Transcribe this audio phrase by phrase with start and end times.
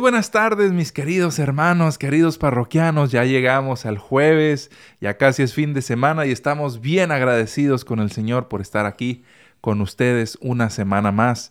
[0.00, 3.12] Buenas tardes, mis queridos hermanos, queridos parroquianos.
[3.12, 8.00] Ya llegamos al jueves, ya casi es fin de semana y estamos bien agradecidos con
[8.00, 9.24] el Señor por estar aquí
[9.60, 11.50] con ustedes una semana más.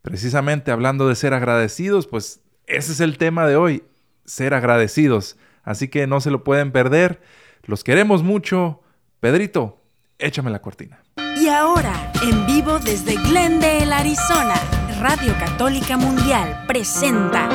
[0.00, 3.82] Precisamente hablando de ser agradecidos, pues ese es el tema de hoy,
[4.24, 5.36] ser agradecidos.
[5.64, 7.20] Así que no se lo pueden perder.
[7.64, 8.80] Los queremos mucho.
[9.18, 9.82] Pedrito,
[10.20, 11.02] échame la cortina.
[11.36, 14.54] Y ahora, en vivo desde Glendale, Arizona,
[15.00, 17.48] Radio Católica Mundial presenta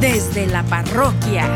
[0.00, 1.46] Desde la Parroquia.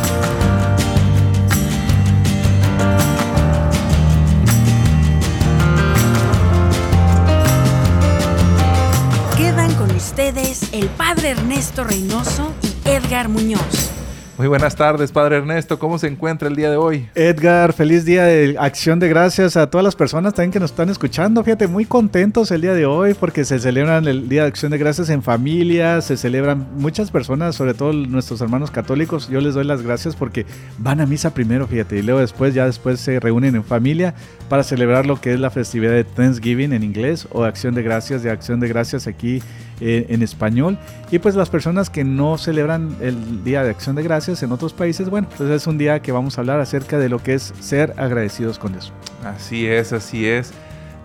[9.38, 13.93] Quedan con ustedes el Padre Ernesto Reynoso y Edgar Muñoz.
[14.36, 15.78] Muy buenas tardes, Padre Ernesto.
[15.78, 17.08] ¿Cómo se encuentra el día de hoy?
[17.14, 20.88] Edgar, feliz día de acción de gracias a todas las personas también que nos están
[20.88, 21.44] escuchando.
[21.44, 24.78] Fíjate, muy contentos el día de hoy porque se celebran el Día de Acción de
[24.78, 29.28] Gracias en familia, se celebran muchas personas, sobre todo nuestros hermanos católicos.
[29.28, 30.46] Yo les doy las gracias porque
[30.78, 34.14] van a misa primero, fíjate, y luego después, ya después se reúnen en familia
[34.48, 38.24] para celebrar lo que es la festividad de Thanksgiving en inglés o Acción de Gracias,
[38.24, 39.40] de Acción de Gracias aquí
[39.80, 40.78] eh, en español.
[41.10, 44.72] Y pues las personas que no celebran el Día de Acción de Gracias en otros
[44.72, 47.52] países, bueno, pues es un día que vamos a hablar acerca de lo que es
[47.60, 48.92] ser agradecidos con Dios.
[49.24, 50.52] Así es, así es.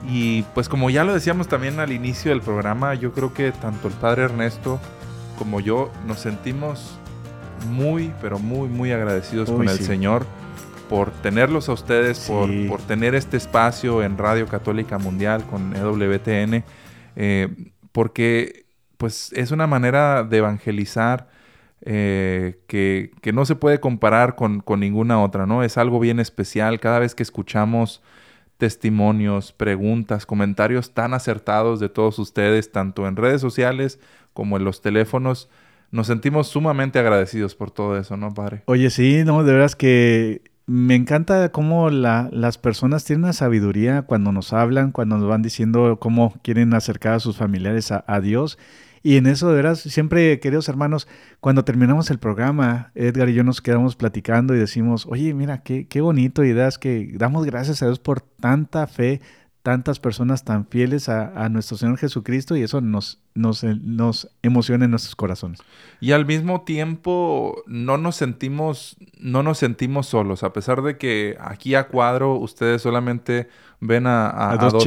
[0.08, 3.88] Y pues como ya lo decíamos también al inicio del programa, yo creo que tanto
[3.88, 4.80] el Padre Ernesto
[5.38, 7.00] como yo nos sentimos
[7.72, 10.26] muy, pero muy, muy agradecidos con el Señor
[10.90, 16.64] por tenerlos a ustedes, por, por, tener este espacio en Radio Católica Mundial con EWTN.
[17.16, 17.48] Eh,
[17.92, 18.66] porque
[18.98, 21.30] pues es una manera de evangelizar
[21.82, 25.64] eh, que, no se puede comparar con, ninguna otra, ¿no?
[25.64, 26.80] Es algo bien especial.
[26.80, 28.02] Cada vez que escuchamos
[28.58, 34.00] testimonios, preguntas, comentarios tan acertados de todos ustedes, tanto en redes sociales
[34.34, 35.50] como en los teléfonos,
[35.92, 38.64] nos sentimos sumamente agradecidos por todo eso, ¿no, padre?
[38.66, 44.32] Oye, sí, no, de veras que me encanta cómo las personas tienen una sabiduría cuando
[44.32, 48.60] nos hablan, cuando nos van diciendo cómo quieren acercar a sus familiares a, Dios.
[49.02, 51.08] Y en eso, de veras, siempre, queridos hermanos,
[51.40, 55.88] cuando terminamos el programa, Edgar y yo nos quedamos platicando y decimos, oye, mira, qué,
[55.88, 59.22] qué bonito, y que damos gracias a Dios por tanta fe,
[59.64, 64.92] tantas personas tan fieles a, nuestro Señor Jesucristo y eso nos, nos, nos, emociona en
[64.92, 65.60] nuestros corazones.
[66.00, 71.38] Y al mismo tiempo no nos sentimos, no nos sentimos solos, a pesar de que
[71.42, 73.50] aquí a cuadro ustedes solamente
[73.82, 74.84] ven a, dos,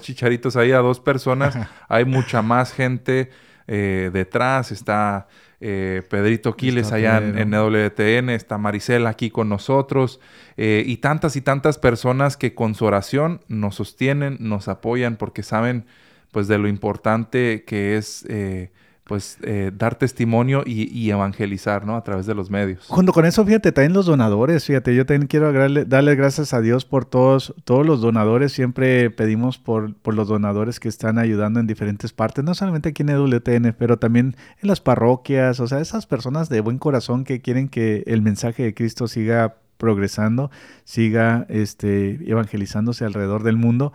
[0.00, 1.56] chicharitos ahí, a dos personas,
[1.88, 3.30] hay mucha más gente
[3.68, 5.28] eh, detrás, está
[5.60, 10.20] eh, Pedrito Quiles allá en, WTN, está Maricela aquí con nosotros
[10.56, 15.42] eh, y tantas y tantas personas que con su oración nos sostienen, nos apoyan porque
[15.42, 15.86] saben
[16.30, 18.70] pues de lo importante que es eh,
[19.06, 21.94] pues eh, dar testimonio y, evangelizar, ¿no?
[21.94, 22.86] A través de los medios.
[22.88, 26.84] Junto con eso, fíjate, también los donadores, fíjate, yo también quiero darle, gracias a Dios
[26.84, 31.68] por todos, todos los donadores, siempre pedimos por, por los donadores que están ayudando en
[31.68, 36.06] diferentes partes, no solamente aquí en EWTN, pero también en las parroquias, o sea, esas
[36.06, 40.50] personas de buen corazón que quieren que el mensaje de Cristo siga progresando,
[40.84, 43.92] siga este, evangelizándose alrededor del mundo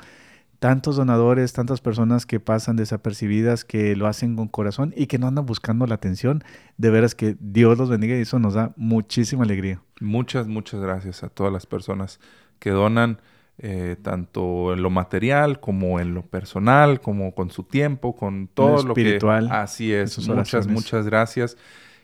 [0.61, 5.25] tantos donadores, tantas personas que pasan desapercibidas, que lo hacen con corazón y que no
[5.25, 6.44] andan buscando la atención.
[6.77, 9.81] De veras que Dios los bendiga y eso nos da muchísima alegría.
[10.01, 12.19] Muchas, muchas gracias a todas las personas
[12.59, 13.21] que donan,
[13.57, 18.83] eh, tanto en lo material como en lo personal, como con su tiempo, con todo
[18.83, 19.55] lo, espiritual, que...
[19.55, 21.57] Así es, muchas, muchas gracias.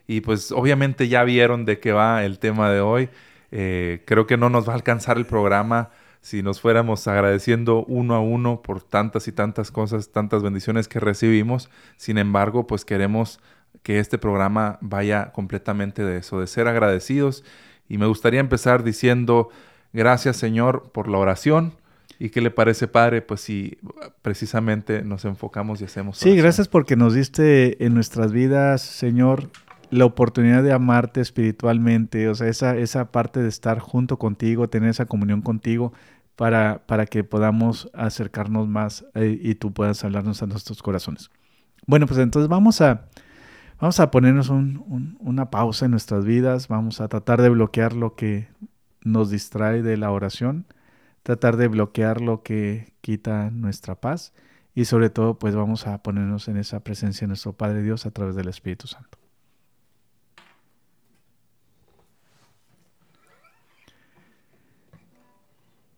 [0.07, 3.09] Y pues obviamente ya vieron de qué va el tema de hoy.
[3.51, 5.91] Eh, creo que no nos va a alcanzar el programa
[6.27, 10.99] si nos fuéramos agradeciendo uno a uno por tantas y tantas cosas, tantas bendiciones que
[10.99, 11.69] recibimos.
[11.95, 13.39] Sin embargo, pues queremos
[13.81, 17.45] que este programa vaya completamente de eso, de ser agradecidos.
[17.87, 19.47] Y me gustaría empezar diciendo,
[19.93, 21.75] gracias Señor por la oración.
[22.19, 23.21] ¿Y qué le parece, Padre?
[23.21, 23.77] Pues si
[24.21, 26.17] precisamente nos enfocamos y hacemos.
[26.17, 29.49] Sí, gracias porque nos diste en nuestras vidas, Señor,
[29.89, 34.89] la oportunidad de amarte espiritualmente, o sea, esa, esa parte de estar junto contigo, tener
[34.89, 35.93] esa comunión contigo,
[36.37, 41.31] para, para que podamos acercarnos más eh, y tú puedas hablarnos a nuestros corazones.
[41.87, 43.07] Bueno, pues entonces vamos a,
[43.81, 48.47] vamos a ponernos una pausa en nuestras vidas, vamos a tratar de bloquear lo que
[49.03, 50.67] nos distrae de la oración,
[51.23, 54.33] tratar de bloquear lo que quita nuestra paz
[54.75, 58.11] y sobre todo pues vamos a ponernos en esa presencia de nuestro Padre Dios a
[58.11, 59.17] través del Espíritu Santo.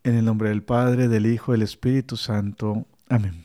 [0.04, 2.86] En el nombre del Padre, del Hijo, del Espíritu Santo.
[3.10, 3.44] Amén.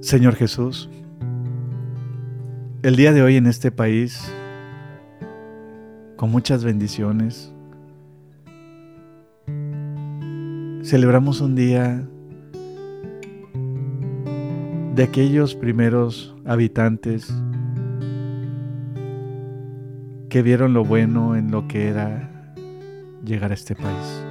[0.00, 0.88] Señor Jesús,
[2.82, 4.32] el día de hoy en este país,
[6.16, 7.52] con muchas bendiciones,
[10.84, 12.06] celebramos un día
[14.94, 17.32] de aquellos primeros habitantes
[20.30, 22.30] que vieron lo bueno en lo que era
[23.24, 24.24] llegar a este país.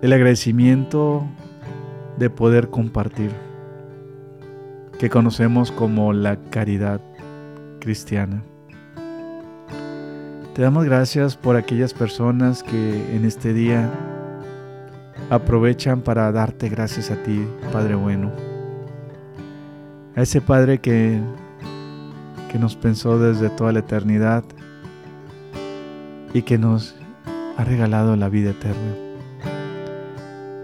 [0.00, 1.22] El agradecimiento
[2.18, 3.30] de poder compartir,
[4.98, 7.00] que conocemos como la caridad
[7.78, 8.42] cristiana.
[10.54, 13.90] Te damos gracias por aquellas personas que en este día
[15.28, 18.32] aprovechan para darte gracias a ti, Padre bueno.
[20.16, 21.20] A ese Padre que,
[22.54, 24.44] que nos pensó desde toda la eternidad
[26.32, 26.94] y que nos
[27.56, 28.94] ha regalado la vida eterna.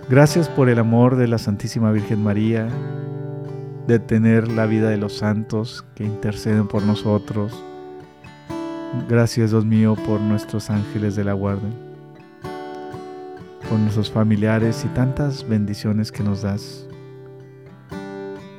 [0.08, 2.68] Gracias por el amor de la Santísima Virgen María,
[3.88, 7.60] de tener la vida de los santos que interceden por nosotros.
[9.08, 11.70] Gracias, Dios mío, por nuestros ángeles de la guardia,
[13.68, 16.86] por nuestros familiares y tantas bendiciones que nos das.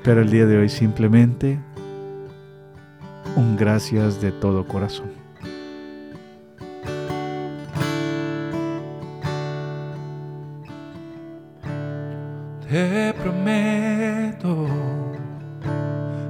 [0.04, 1.62] Pero el día de hoy simplemente
[3.36, 5.12] un gracias de todo corazón.
[12.69, 14.68] Te prometo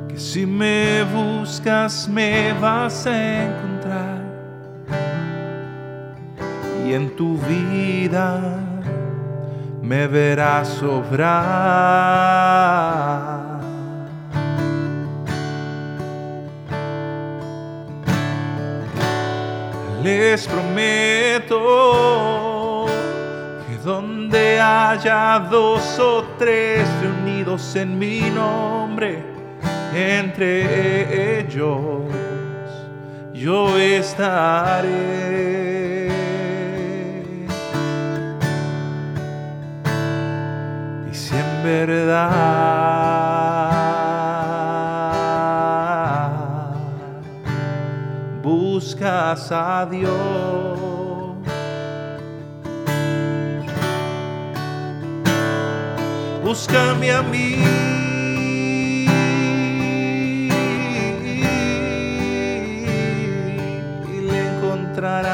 [0.07, 4.21] que si me buscas me vas a encontrar
[6.85, 8.57] y en tu vida
[9.81, 11.31] me verás obrar.
[20.03, 22.31] Les prometo
[23.83, 29.23] donde haya dos o tres reunidos en mi nombre,
[29.95, 32.03] entre ellos
[33.33, 34.89] yo estaré.
[41.11, 43.30] Y si en verdad
[49.31, 50.11] buscas a Dios,
[56.43, 57.55] búscame a mí.
[64.09, 65.30] Y le encontrarás.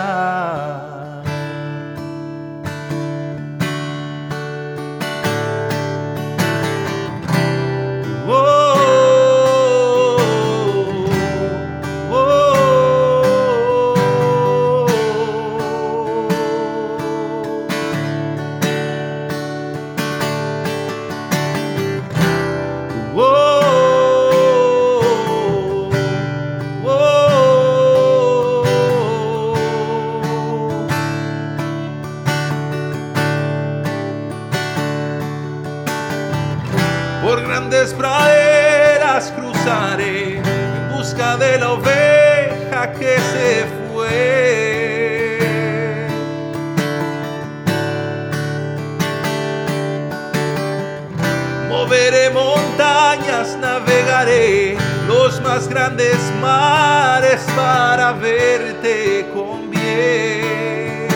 [55.68, 61.07] Grandes mares para verte con bien.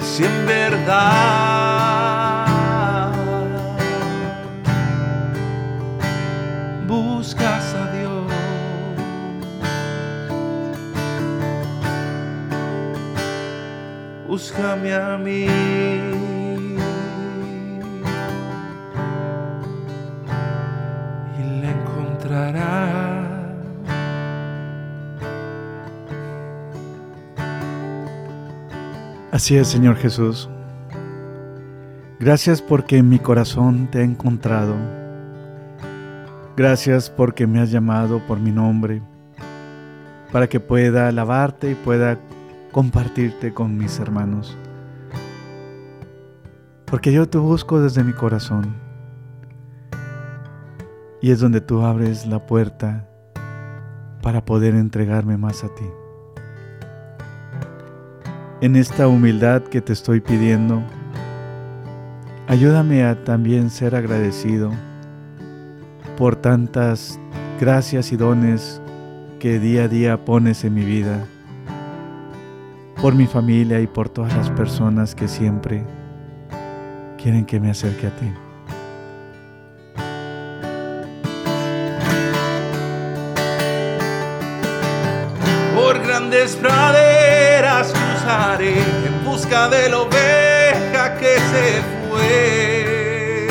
[0.00, 0.86] Y si en verdad
[6.86, 8.32] buscas a Dios,
[14.26, 15.71] búscame a mí.
[29.32, 30.50] Así es, Señor Jesús.
[32.20, 34.74] Gracias porque en mi corazón te he encontrado.
[36.54, 39.00] Gracias porque me has llamado por mi nombre,
[40.32, 42.18] para que pueda alabarte y pueda
[42.72, 44.54] compartirte con mis hermanos.
[46.84, 48.76] Porque yo te busco desde mi corazón.
[51.22, 53.08] Y es donde tú abres la puerta
[54.20, 55.86] para poder entregarme más a ti
[58.62, 60.84] en esta humildad que te estoy pidiendo,
[62.46, 64.70] ayúdame a también ser agradecido
[66.16, 67.18] por tantas
[67.58, 68.80] gracias y dones
[69.40, 71.26] que día a día pones en mi vida,
[73.00, 75.84] por mi familia y por todas las personas que siempre,
[77.20, 78.32] quieren que me acerque a ti.
[85.74, 87.11] Por grandes praderas
[89.52, 93.48] de la oveja que se fue.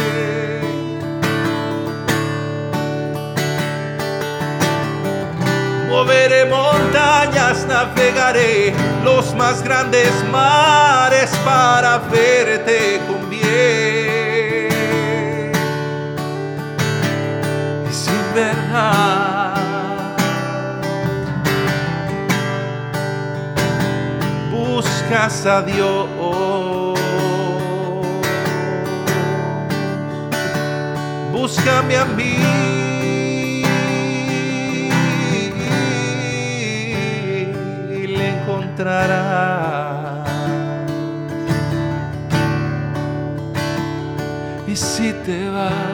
[5.90, 14.72] Moveré montañas, navegaré los más grandes mares para verte con bien.
[17.88, 19.21] Y sin verdad.
[25.12, 26.08] Buscas a Dios.
[31.34, 32.36] Búscame a mí.
[37.92, 40.30] y le encontrarás.
[44.66, 45.91] Y si te vas,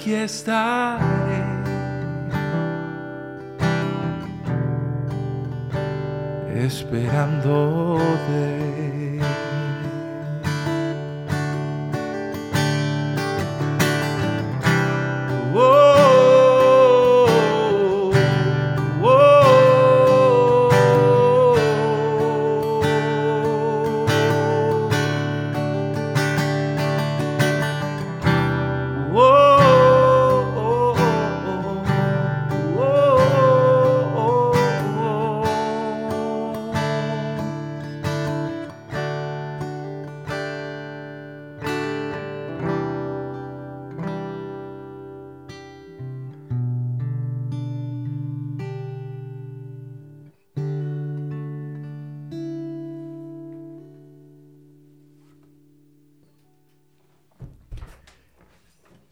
[0.00, 1.60] aquí estaré.
[6.64, 8.69] esperándote.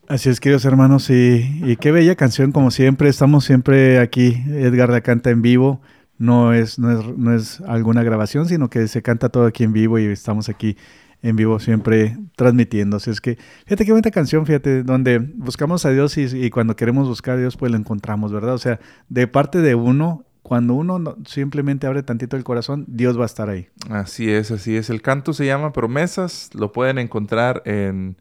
[0.08, 3.10] Así es, queridos hermanos, y, y qué bella canción, como siempre.
[3.10, 5.82] Estamos siempre aquí, Edgar la canta en vivo.
[6.16, 9.74] No es, no, es, no es alguna grabación, sino que se canta todo aquí en
[9.74, 10.78] vivo y estamos aquí
[11.20, 12.96] en vivo siempre transmitiendo.
[12.96, 13.36] Así es que,
[13.66, 17.58] fíjate qué bonita canción, fíjate, donde buscamos a Dios y, cuando queremos buscar a Dios,
[17.58, 18.54] pues lo encontramos, ¿verdad?
[18.54, 23.18] O sea, de parte de uno, cuando uno no- simplemente abre tantito el corazón, Dios
[23.18, 23.68] va a estar ahí.
[23.90, 24.88] Así es, así es.
[24.88, 26.48] El canto se llama Promesas.
[26.54, 28.16] Lo pueden encontrar en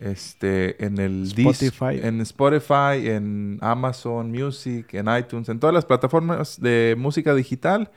[0.00, 2.00] este en el Spotify.
[2.02, 7.90] en Spotify, en Amazon Music, en iTunes, en todas las plataformas de música digital.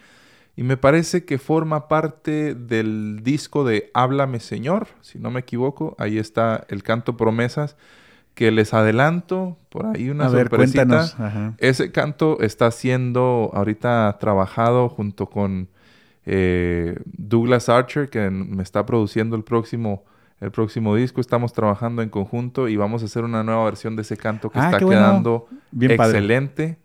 [0.55, 5.95] Y me parece que forma parte del disco de Háblame Señor, si no me equivoco.
[5.97, 7.77] Ahí está el canto Promesas,
[8.33, 10.85] que les adelanto por ahí una a ver, sorpresita.
[10.85, 11.55] cuéntanos.
[11.57, 15.69] Ese canto está siendo ahorita trabajado junto con
[16.25, 20.05] eh, Douglas Archer, que me está produciendo el próximo,
[20.41, 21.21] el próximo disco.
[21.21, 24.59] Estamos trabajando en conjunto y vamos a hacer una nueva versión de ese canto que
[24.59, 24.99] Ah, está bueno.
[25.01, 26.17] quedando Bien padre.
[26.17, 26.77] excelente.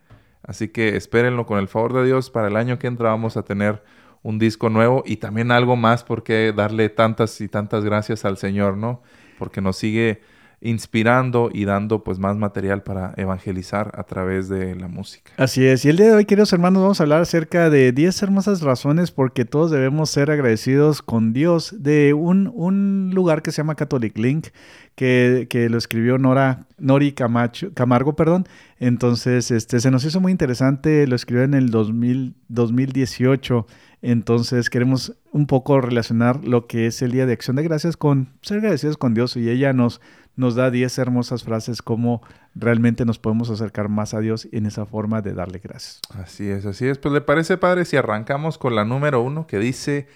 [0.44, 2.30] Así que espérenlo con el favor de Dios.
[2.30, 3.82] Para el año que entra vamos a tener
[4.22, 8.76] un disco nuevo y también algo más porque darle tantas y tantas gracias al Señor,
[8.76, 9.02] ¿no?
[9.38, 10.20] Porque nos sigue
[10.60, 15.32] inspirando y dando pues más material para evangelizar a través de la música.
[15.36, 15.84] Así es.
[15.84, 19.10] Y el día de hoy, queridos hermanos, vamos a hablar acerca de 10 hermosas razones
[19.10, 24.16] porque todos debemos ser agradecidos con Dios de un, un lugar que se llama Catholic
[24.16, 24.48] Link,
[24.94, 28.46] que, que lo escribió Nora, Nori Camacho, Camargo, perdón.
[28.78, 33.66] Entonces, este, se nos hizo muy interesante, lo escribió en el 2000, 2018.
[34.02, 38.28] Entonces, queremos un poco relacionar lo que es el Día de Acción de Gracias con
[38.42, 39.36] ser agradecidos con Dios.
[39.36, 40.00] Y ella nos,
[40.36, 42.22] nos da 10 hermosas frases como
[42.54, 46.00] realmente nos podemos acercar más a Dios en esa forma de darle gracias.
[46.14, 46.98] Así es, así es.
[46.98, 50.06] Pues le parece, padre, si arrancamos con la número uno que dice,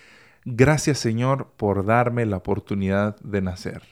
[0.44, 3.82] gracias Señor por darme la oportunidad de nacer.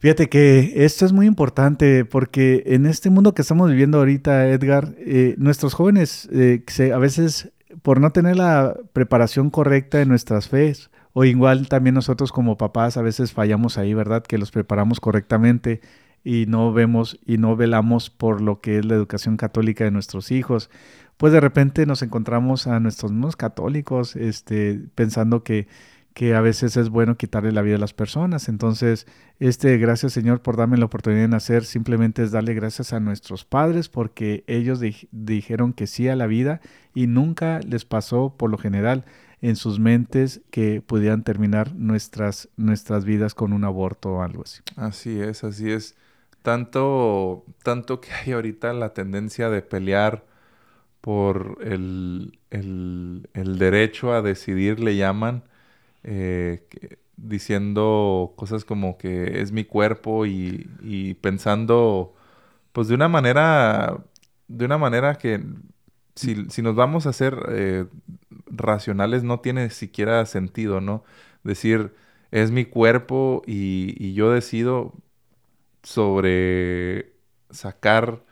[0.00, 4.94] Fíjate que esto es muy importante porque en este mundo que estamos viviendo ahorita, Edgar,
[4.98, 7.50] eh, nuestros jóvenes eh, se- a veces
[7.82, 12.96] por no tener la preparación correcta en nuestras fees, o igual también nosotros como papás
[12.96, 14.22] a veces fallamos ahí, ¿verdad?
[14.22, 15.80] Que los preparamos correctamente
[16.22, 20.30] y no vemos y no velamos por lo que es la educación católica de nuestros
[20.30, 20.70] hijos.
[21.16, 25.66] Pues de repente nos encontramos a nuestros mismos católicos este, pensando que,
[26.14, 28.48] que a veces es bueno quitarle la vida a las personas.
[28.48, 29.08] Entonces,
[29.40, 33.44] este, gracias Señor por darme la oportunidad de nacer, simplemente es darle gracias a nuestros
[33.44, 36.60] padres porque ellos di- dijeron que sí a la vida
[36.94, 39.04] y nunca les pasó por lo general
[39.40, 44.60] en sus mentes que pudieran terminar nuestras, nuestras vidas con un aborto o algo así.
[44.76, 45.96] Así es, así es.
[46.42, 50.24] tanto, tanto que hay ahorita la tendencia de pelear
[51.00, 55.44] por el, el, derecho a decidir, le llaman,
[56.02, 56.66] eh,
[57.16, 62.14] diciendo cosas como que es mi cuerpo y, y, pensando,
[62.72, 64.04] pues de una manera,
[64.48, 65.40] de una manera que
[66.18, 67.86] si, si nos vamos a hacer eh,
[68.46, 71.04] racionales no tiene siquiera sentido, ¿no?
[71.44, 71.94] Decir,
[72.30, 74.94] es mi cuerpo y, y yo decido
[75.82, 77.12] sobre
[77.50, 78.22] sacar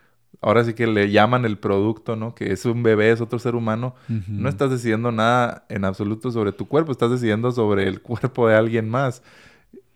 [0.41, 2.35] ahora sí que le llaman el producto, ¿no?
[2.35, 3.95] Que es un bebé, es otro ser humano.
[4.07, 8.55] No estás decidiendo nada en absoluto sobre tu cuerpo, estás decidiendo sobre el cuerpo de
[8.55, 9.23] alguien más.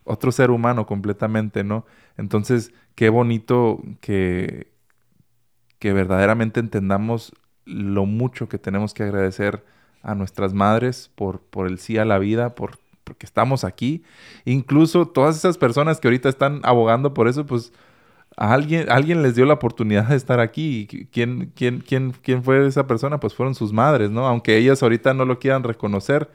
[0.03, 1.85] Otro ser humano completamente, ¿no?
[2.17, 4.71] Entonces, qué bonito que,
[5.79, 7.33] que verdaderamente entendamos
[7.65, 9.63] lo mucho que tenemos que agradecer
[10.03, 14.03] a nuestras madres por, por el sí a la vida, por, porque estamos aquí.
[14.45, 17.71] Incluso todas esas personas que ahorita están abogando por eso, pues
[18.37, 20.87] alguien, alguien les dio la oportunidad de estar aquí.
[21.11, 23.19] ¿Quién, quién, quién, ¿Quién fue esa persona?
[23.19, 24.27] Pues fueron sus madres, ¿no?
[24.27, 26.29] Aunque ellas ahorita no lo quieran reconocer,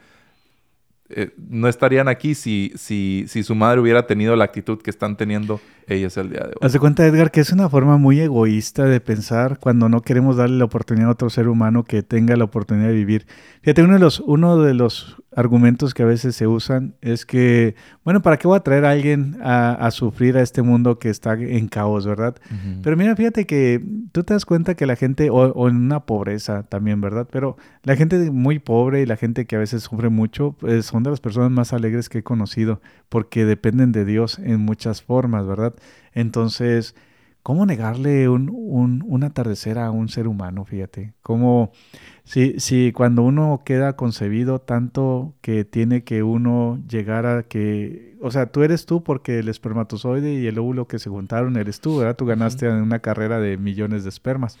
[1.09, 5.15] eh, no estarían aquí si, si, si su madre hubiera tenido la actitud que están
[5.15, 6.57] teniendo ellos el día de hoy.
[6.61, 10.35] Haz de cuenta, Edgar, que es una forma muy egoísta de pensar cuando no queremos
[10.35, 13.25] darle la oportunidad a otro ser humano que tenga la oportunidad de vivir.
[13.61, 17.75] Fíjate, uno de los, uno de los argumentos que a veces se usan es que,
[18.03, 21.33] bueno, ¿para qué voy a traer a alguien a, sufrir a este mundo que está
[21.33, 22.35] en caos, verdad?
[22.81, 26.63] Pero mira, fíjate que tú te das cuenta que la gente, o, en una pobreza
[26.63, 27.27] también, ¿verdad?
[27.31, 31.03] Pero la gente muy pobre y la gente que a veces sufre mucho, pues son
[31.03, 35.45] de las personas más alegres que he conocido, porque dependen de Dios en muchas formas,
[35.45, 35.73] ¿verdad?
[36.13, 36.95] Entonces,
[37.47, 40.65] ¿cómo negarle un, un, un atardecer a un ser humano?
[40.65, 41.71] Fíjate, ¿cómo
[42.25, 48.31] Sí, sí, cuando uno queda concebido tanto que tiene que uno llegar a que, o
[48.31, 51.99] sea, tú eres tú porque el espermatozoide y el óvulo que se juntaron eres tú,
[51.99, 52.17] ¿verdad?
[52.17, 54.59] Tú ganaste en una carrera de millones de espermas.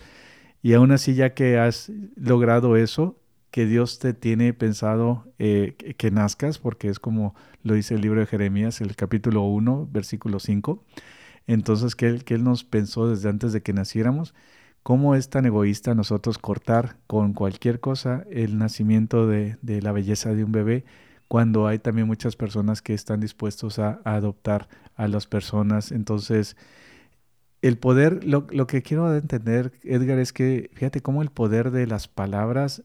[0.63, 3.19] Y aún así, ya que has logrado eso,
[3.51, 8.21] que Dios te tiene pensado eh, que, nazcas, porque es como lo dice el libro
[8.21, 10.85] de Jeremías, el capítulo 1, versículo 5.
[11.47, 14.33] Entonces, que él, que él nos pensó desde antes de que naciéramos
[14.87, 20.45] ¿Cómo es tan egoísta nosotros cortar con cualquier cosa el nacimiento de, la belleza de
[20.45, 20.85] un bebé
[21.27, 25.91] cuando hay también muchas personas que están dispuestos a, adoptar a las personas?
[25.91, 26.55] Entonces,
[27.61, 32.07] el poder, lo, que quiero entender, Edgar, es que fíjate cómo el poder de las
[32.07, 32.83] palabras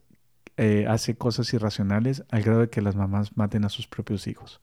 [0.57, 4.61] eh, hace cosas irracionales al grado de que las mamás maten a sus propios hijos.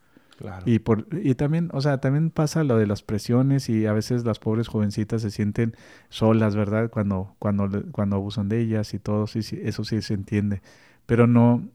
[0.66, 4.26] Y, por, y también, o sea, también pasa lo de las presiones y a veces
[4.26, 5.76] las pobres jovencitas se sienten
[6.10, 6.90] solas, ¿verdad?
[6.90, 10.62] Cuando, cuando, cuando abusan de ellas y todo, sí, sí, eso sí se entiende.
[11.06, 11.68] Pero no,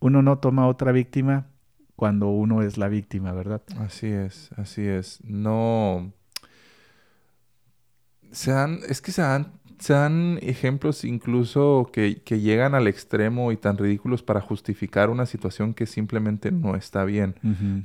[0.00, 1.46] uno no toma otra víctima
[1.96, 3.62] cuando uno es la víctima, ¿verdad?
[3.78, 5.20] Así es, así es.
[5.24, 6.12] No.
[8.30, 13.56] Se dan, es que se dan se dan ejemplos incluso que, llegan al extremo y
[13.56, 17.34] tan ridículos para justificar una situación que simplemente no está bien.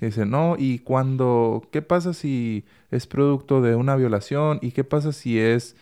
[0.02, 4.60] Dicen, no, y cuando, ¿qué pasa si es producto de una violación?
[4.62, 5.76] ¿Y qué pasa si es,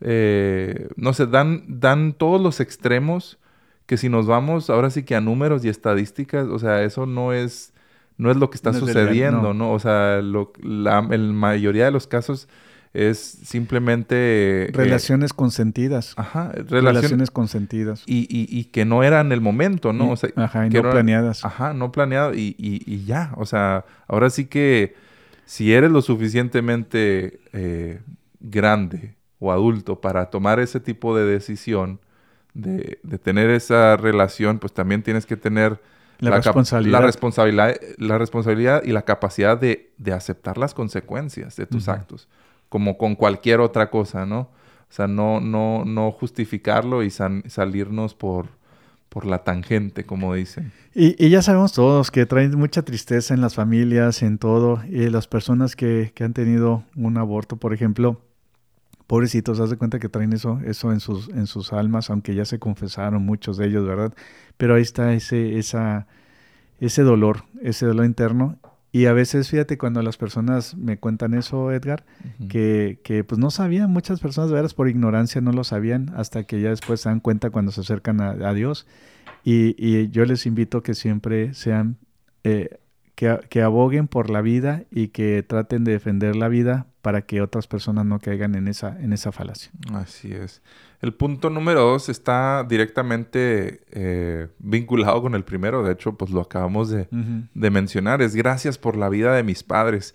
[0.00, 3.38] eh, no sé, dan, dan todos los extremos
[3.86, 7.32] que si nos vamos ahora sí que a números y estadísticas, o sea, eso no
[7.32, 7.72] es,
[8.18, 9.72] no es lo que está sucediendo, no.
[9.72, 12.48] O sea, lo, la mayoría de los casos
[12.96, 14.64] es simplemente...
[14.64, 16.14] Eh, relaciones consentidas.
[16.16, 16.52] Ajá.
[16.52, 18.02] relaciones consentidas.
[18.06, 20.10] Y, y, que no eran el momento, ¿no?
[20.10, 21.44] o sea, ajá, y no planeadas.
[21.44, 23.32] Ajá, no planeadas y, y, ya.
[23.36, 24.94] O sea, ahora sí que
[25.44, 28.00] si eres lo suficientemente eh,
[28.40, 32.00] grande o adulto para tomar ese tipo de decisión,
[32.54, 35.80] de, de tener esa relación, pues también tienes que tener...
[36.18, 37.00] La, responsabilidad.
[37.00, 42.26] La responsabilidad, la responsabilidad y la capacidad de, de aceptar las consecuencias de tus actos
[42.76, 44.40] como con cualquier otra cosa, ¿no?
[44.40, 48.48] O sea, no, no, no justificarlo y salirnos por,
[49.08, 50.72] por la tangente, como dicen.
[50.94, 55.26] Y, ya sabemos todos que traen mucha tristeza en las familias, en todo, y las
[55.26, 58.20] personas que, que han tenido un aborto, por ejemplo,
[59.06, 62.44] pobrecitos, haz de cuenta que traen eso, eso en sus, en sus almas, aunque ya
[62.44, 64.12] se confesaron muchos de ellos, ¿verdad?
[64.58, 66.08] Pero ahí está ese, esa,
[66.78, 68.58] ese dolor, ese dolor interno,
[68.96, 72.06] y a veces, fíjate, cuando las personas me cuentan eso, Edgar,
[72.48, 76.62] que, que, pues no sabían, muchas personas, veras, por ignorancia no lo sabían, hasta que
[76.62, 78.86] ya después se dan cuenta cuando se acercan a, Dios.
[79.44, 81.98] Y, y, yo les invito que siempre sean,
[82.42, 82.78] eh,
[83.14, 87.42] que, que, aboguen por la vida y que traten de defender la vida para que
[87.42, 89.72] otras personas no caigan en esa, en esa falacia.
[89.92, 90.62] Así es.
[91.00, 95.82] El punto número dos está directamente eh, vinculado con el primero.
[95.82, 97.08] De hecho, pues lo acabamos de,
[97.54, 98.22] mencionar.
[98.22, 100.14] Es gracias por la vida de mis padres.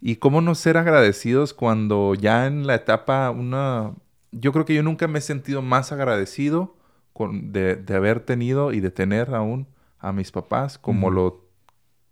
[0.00, 3.94] Y cómo no ser agradecidos cuando ya en la etapa una...
[4.30, 6.76] Yo creo que yo nunca me he sentido más agradecido
[7.14, 9.66] con, de, haber tenido y de tener aún
[9.98, 11.48] a mis papás como, lo,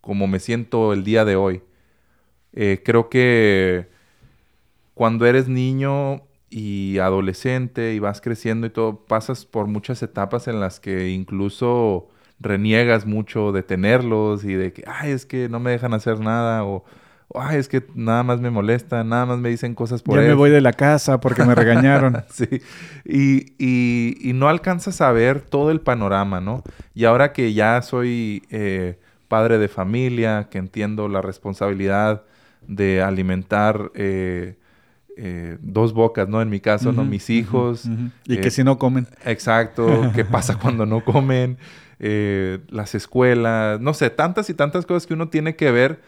[0.00, 1.62] como me siento el día de hoy.
[2.55, 3.88] Eh, creo que
[4.94, 6.25] cuando eres niño
[6.57, 12.09] y adolescente y vas creciendo y todo, pasas por muchas etapas en las que incluso
[12.40, 16.64] reniegas mucho de tenerlos y de que, ay, es que no me dejan hacer nada
[16.64, 16.83] o,
[17.35, 20.33] ay, es que nada más me molesta, nada más me dicen cosas por Ya me
[20.33, 22.25] voy de la casa porque me regañaron.
[22.33, 22.49] sí,
[23.05, 26.62] y, y, no alcanzas a ver todo el panorama, ¿no?
[26.95, 32.23] Y ahora que ya soy eh, padre de familia, que entiendo la responsabilidad
[32.66, 33.90] de alimentar...
[33.95, 34.57] Eh,
[35.16, 36.40] eh, dos bocas, ¿no?
[36.42, 37.05] En mi caso, ¿no?
[37.05, 37.88] Mis hijos.
[38.26, 39.07] Y que si no comen.
[39.24, 40.12] Exacto.
[40.14, 41.59] ¿Qué pasa cuando no comen?
[41.98, 43.81] las escuelas.
[43.81, 46.00] No sé, tantas y tantas cosas que uno tiene que ver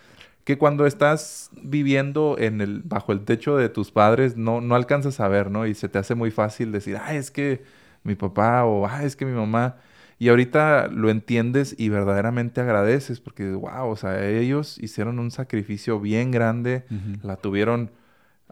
[0.48, 5.20] que cuando estás viviendo en el, bajo el techo de tus padres no, no alcanzas
[5.20, 5.66] a ver, ¿no?
[5.66, 7.62] Y se te hace muy fácil decir, ah, es que
[8.02, 9.76] mi papá o ah, es que mi mamá.
[10.18, 16.00] Y ahorita lo entiendes y verdaderamente agradeces porque, wow, o sea, ellos hicieron un sacrificio
[16.00, 16.84] bien grande,
[17.22, 17.90] la tuvieron,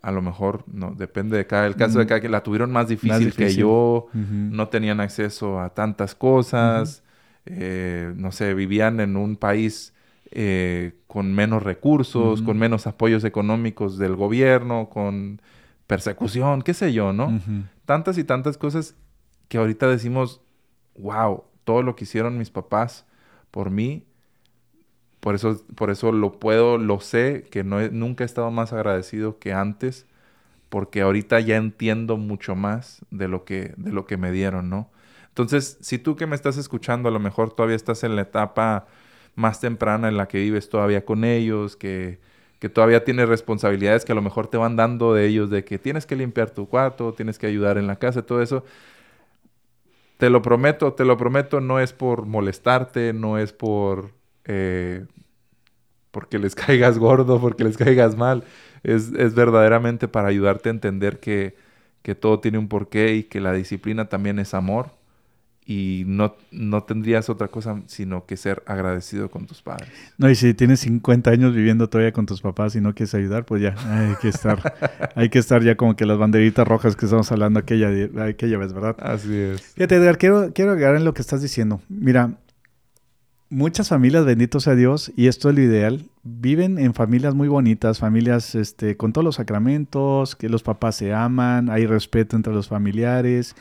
[0.02, 2.88] a lo mejor, no, depende de cada, el caso de cada que la tuvieron más
[2.88, 7.02] difícil, que yo, no tenían acceso a tantas cosas,
[7.46, 9.94] eh, no sé, vivían en un país
[10.30, 15.40] eh, con menos recursos, con menos apoyos económicos del gobierno, con
[15.86, 17.40] persecución, qué sé yo, ¿no?
[17.84, 18.94] Tantas y tantas cosas
[19.48, 20.40] que ahorita decimos,
[20.98, 23.06] wow, todo lo que hicieron mis papás
[23.50, 24.04] por mí,
[25.26, 29.40] por eso, por eso lo puedo, lo sé, que no nunca he estado más agradecido
[29.40, 30.06] que antes,
[30.68, 34.88] porque ahorita ya entiendo mucho más de lo que, de lo que me dieron, ¿no?
[35.26, 38.86] Entonces, si tú que me estás escuchando, a lo mejor todavía estás en la etapa
[39.34, 42.20] más temprana en la que vives todavía con ellos, que,
[42.60, 45.80] que todavía tienes responsabilidades que a lo mejor te van dando de ellos, de que
[45.80, 48.64] tienes que limpiar tu cuarto, tienes que ayudar en la casa, todo eso.
[50.18, 54.12] Te lo prometo, te lo prometo, no es por molestarte, no es por...
[54.44, 55.04] Eh,
[56.16, 58.42] porque les caigas gordo, porque les caigas mal.
[58.82, 61.56] Es, es verdaderamente para ayudarte a entender que,
[62.00, 64.92] que todo tiene un porqué y que la disciplina también es amor
[65.66, 69.90] y no, no tendrías otra cosa sino que ser agradecido con tus padres.
[70.16, 73.44] No, y si tienes 50 años viviendo todavía con tus papás y no quieres ayudar,
[73.44, 74.72] pues ya hay que estar,
[75.14, 77.90] hay que estar ya como que las banderitas rojas que estamos hablando aquella,
[78.24, 78.96] aquella vez, ¿verdad?
[79.00, 79.60] Así es.
[79.74, 81.82] Fíjate, Edgar, quiero, quiero agregar en lo que estás diciendo.
[81.90, 82.38] Mira,
[83.48, 87.98] muchas familias, bendito sea Dios, y esto es lo ideal, viven en familias muy bonitas,
[87.98, 92.68] familias este, con todos los sacramentos, que los papás se aman, hay respeto entre los
[92.68, 93.54] familiares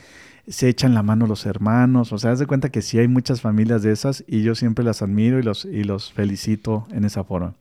[0.48, 3.40] se echan la mano los hermanos, o sea, haz de cuenta que sí hay muchas
[3.40, 7.24] familias de esas y yo siempre las admiro y los, y los felicito en esa
[7.24, 7.54] forma.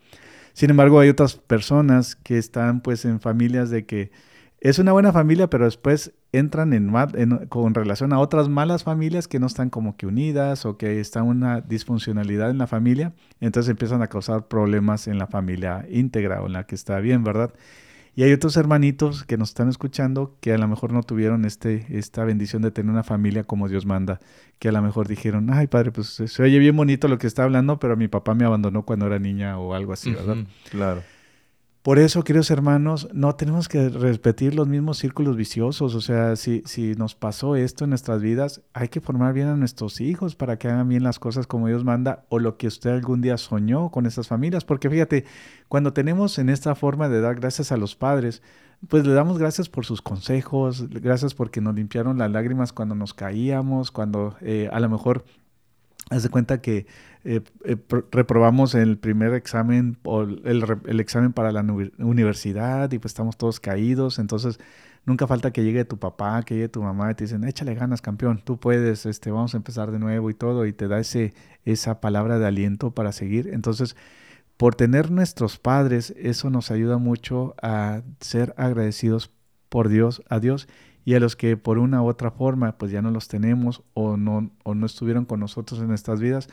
[0.54, 4.12] Sin embargo, hay otras personas que están pues en familias de que
[4.70, 6.92] es una buena familia, pero después entran en,
[7.50, 11.22] con relación a otras malas familias que no están como que unidas o que está
[11.22, 16.48] una disfuncionalidad en la familia, entonces empiezan a causar problemas en la familia íntegra o
[16.48, 17.54] en la que está bien, ¿verdad?
[18.16, 21.86] Y hay otros hermanitos que nos están escuchando que a lo mejor no tuvieron este,
[21.92, 24.20] esta bendición de tener una familia como Dios manda,
[24.58, 27.44] que a lo mejor dijeron, ay padre, pues se oye bien bonito lo que está
[27.44, 30.38] hablando, pero mi papá me abandonó cuando era niña o algo así, ¿verdad?
[30.72, 31.04] claro.
[31.86, 35.94] Por eso, queridos hermanos, no tenemos que repetir los mismos círculos viciosos.
[35.94, 39.56] O sea, si, si nos pasó esto en nuestras vidas, hay que formar bien a
[39.56, 42.90] nuestros hijos para que hagan bien las cosas como Dios manda o lo que usted
[42.90, 44.66] algún día soñó con esas familias.
[44.66, 45.26] Porque fíjate,
[45.68, 48.42] cuando tenemos en esta forma de dar gracias a los padres,
[48.90, 53.14] pues le damos gracias por sus consejos, gracias porque nos limpiaron las lágrimas cuando nos
[53.14, 55.24] caíamos, cuando eh, a lo mejor
[56.12, 56.86] Haz de cuenta que
[57.26, 57.76] eh, eh,
[58.12, 61.62] reprobamos el primer examen o el, examen para la
[61.98, 64.20] universidad y pues estamos todos caídos.
[64.20, 64.60] Entonces,
[65.06, 68.02] nunca falta que llegue tu papá, que llegue tu mamá y te dicen, échale ganas,
[68.02, 70.68] campeón, tú puedes, este, vamos a empezar de nuevo y todo.
[70.68, 71.34] Y te da ese,
[71.66, 73.50] esa palabra de aliento para seguir.
[73.52, 73.96] Entonces,
[74.58, 79.32] por tener nuestros padres, eso nos ayuda mucho a ser agradecidos
[79.70, 80.68] por Dios, a Dios
[81.06, 84.18] y a los que por una u otra forma pues ya no los tenemos o
[84.18, 86.50] no, o no estuvieron con nosotros en estas vidas,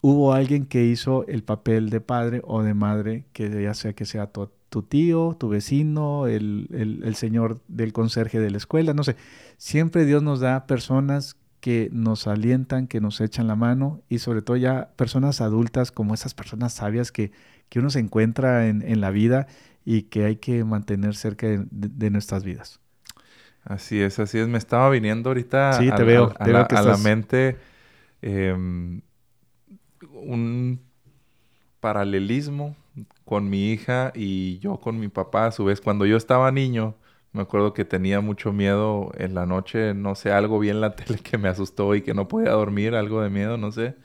[0.00, 4.04] hubo alguien que hizo el papel de padre o de madre, que ya sea que
[4.04, 6.68] sea tu, tío, tu vecino, el,
[7.04, 9.16] el, señor del conserje de la escuela, no sé.
[9.56, 14.40] Siempre Dios nos da personas que nos alientan, que nos echan la mano y sobre
[14.40, 17.32] todo ya personas adultas como esas personas sabias que,
[17.68, 19.46] que uno se encuentra en, en la vida
[19.84, 22.80] y que hay que mantener cerca de nuestras vidas.
[23.64, 24.48] Así es, así es.
[24.48, 27.58] Me estaba viniendo ahorita a, veo, la, mente
[28.22, 29.02] em,
[30.12, 30.80] un
[31.80, 32.76] paralelismo
[33.24, 35.46] con mi hija y yo con mi papá.
[35.46, 36.94] A su vez, cuando yo estaba niño,
[37.32, 40.94] me acuerdo que tenía mucho miedo en la noche, no sé, algo vi en la
[40.96, 43.96] tele que me asustó y que no podía dormir, algo de miedo, no sé.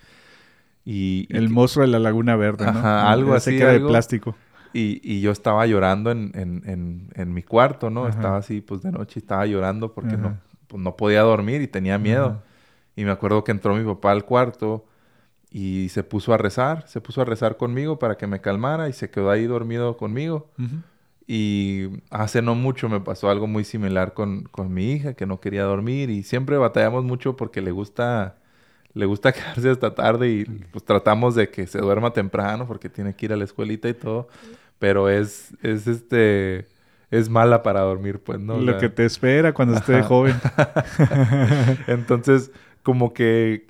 [0.86, 2.77] Y, el monstruo de la Laguna Verde, ¿no?
[2.77, 3.55] Ajá, algo así.
[3.55, 4.36] de plástico.
[4.71, 8.08] Y, y, yo estaba llorando en, en, en, en mi cuarto, ¿no?
[8.08, 11.97] Estaba así, pues de noche estaba llorando porque no, pues, no podía dormir y tenía
[11.97, 12.43] miedo.
[12.95, 14.86] Y me acuerdo que entró mi papá al cuarto
[15.51, 18.93] y se puso a rezar, se puso a rezar conmigo para que me calmara y
[18.93, 20.49] se quedó ahí dormido conmigo.
[21.27, 25.39] Y hace no mucho me pasó algo muy similar con, con, mi hija, que no
[25.39, 28.36] quería dormir y siempre batallamos mucho porque le gusta,
[28.93, 33.15] le gusta quedarse hasta tarde y pues tratamos de que se duerma temprano porque tiene
[33.15, 34.27] que ir a la escuelita y todo,
[34.77, 36.67] pero es, es este,
[37.10, 38.60] es mala para dormir, pues, ¿no?
[38.60, 40.36] Lo que te espera cuando esté joven.
[41.88, 42.51] Entonces,
[42.84, 43.67] como que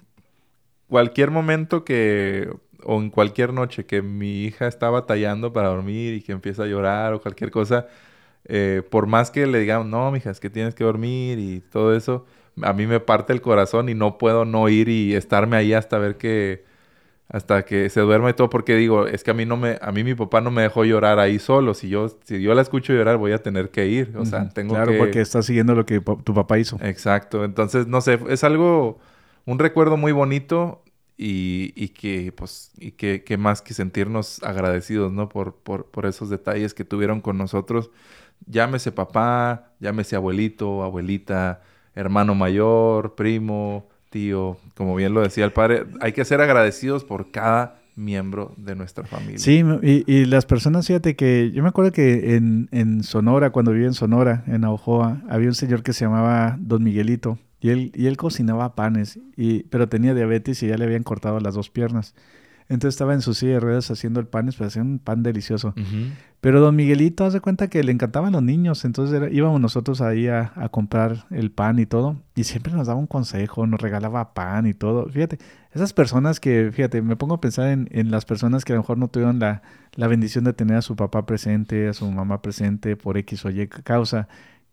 [0.87, 2.49] cualquier momento que
[2.83, 6.67] o en cualquier noche que mi hija está batallando para dormir y que empieza a
[6.67, 7.87] llorar o cualquier cosa,
[8.45, 11.95] eh, por más que le digamos, no, mija, es que tienes que dormir y todo
[11.95, 12.25] eso,
[12.61, 15.97] a mí me parte el corazón y no puedo no ir y estarme ahí hasta
[15.97, 16.63] ver que,
[17.27, 19.91] hasta que se duerma y todo, porque digo, es que a mí no me, a
[19.91, 22.93] mí mi papá no me dejó llorar ahí solo, si yo, si yo la escucho
[22.93, 26.01] llorar voy a tener que ir, o sea, tengo claro, porque está siguiendo lo que
[26.01, 26.77] tu papá hizo.
[26.81, 28.99] Exacto, entonces, no sé, es algo,
[29.45, 30.83] un recuerdo muy bonito
[31.17, 35.29] y, y que, pues, y que, que, más que sentirnos agradecidos, ¿no?
[35.29, 37.91] Por, por, por esos detalles que tuvieron con nosotros.
[38.47, 41.61] Llámese papá, llámese abuelito, abuelita,
[41.95, 47.31] hermano mayor, primo, tío, como bien lo decía el padre, hay que ser agradecidos por
[47.31, 49.39] cada miembro de nuestra familia.
[49.39, 53.71] Sí, y, y, las personas, fíjate que yo me acuerdo que en, en Sonora, cuando
[53.71, 57.91] vivía en Sonora, en Aojoa, había un señor que se llamaba Don Miguelito y él,
[57.95, 61.71] y él cocinaba panes, y, pero tenía diabetes y ya le habían cortado las dos
[61.71, 62.13] piernas.
[62.69, 65.73] Entonces estaba en su silla de ruedas haciendo el pan, pues hacía un pan delicioso.
[66.41, 70.51] Pero don Miguelito hace cuenta que le encantaban los niños, entonces íbamos nosotros ahí a,
[70.55, 74.67] a, comprar el pan y todo, y siempre nos daba un consejo, nos regalaba pan
[74.67, 75.09] y todo.
[75.09, 75.39] Fíjate,
[75.71, 78.83] esas personas que, fíjate, me pongo a pensar en, en las personas que a lo
[78.83, 79.63] mejor no tuvieron la,
[79.95, 83.49] la bendición de tener a su papá presente, a su mamá presente por X o
[83.49, 84.27] Y causa,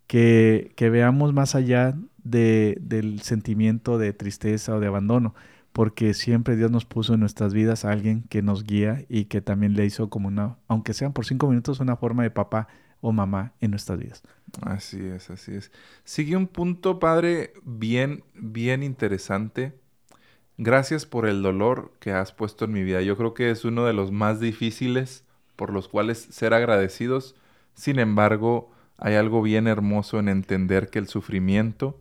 [0.06, 5.34] que, que veamos más allá de, del sentimiento de tristeza o de abandono,
[5.72, 9.40] porque siempre Dios nos puso en nuestras vidas a alguien que nos guía y que
[9.40, 12.68] también le hizo como una, aunque sean por cinco minutos, una forma de papá
[13.00, 14.22] o mamá en nuestras vidas.
[14.62, 15.72] Así es, así es.
[16.04, 19.74] Sigue un punto, padre, bien, bien interesante.
[20.58, 23.00] Gracias por el dolor que has puesto en mi vida.
[23.02, 25.24] Yo creo que es uno de los más difíciles
[25.56, 27.34] por los cuales ser agradecidos.
[27.74, 31.98] Sin embargo, hay algo bien hermoso en entender que el sufrimiento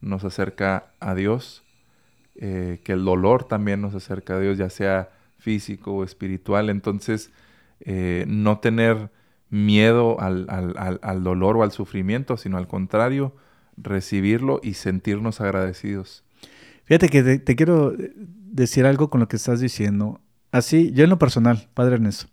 [0.00, 1.62] nos acerca a Dios,
[2.36, 6.70] eh, que el dolor también nos acerca a Dios, ya sea físico o espiritual.
[6.70, 7.30] Entonces,
[7.80, 9.10] eh, no tener
[9.50, 13.34] miedo al, al, al, dolor o al sufrimiento, sino al contrario,
[13.76, 16.24] recibirlo y sentirnos agradecidos.
[16.84, 20.20] Fíjate que te, te, quiero decir algo con lo que estás diciendo.
[20.52, 22.26] Así, yo en lo personal, Padre Ernesto,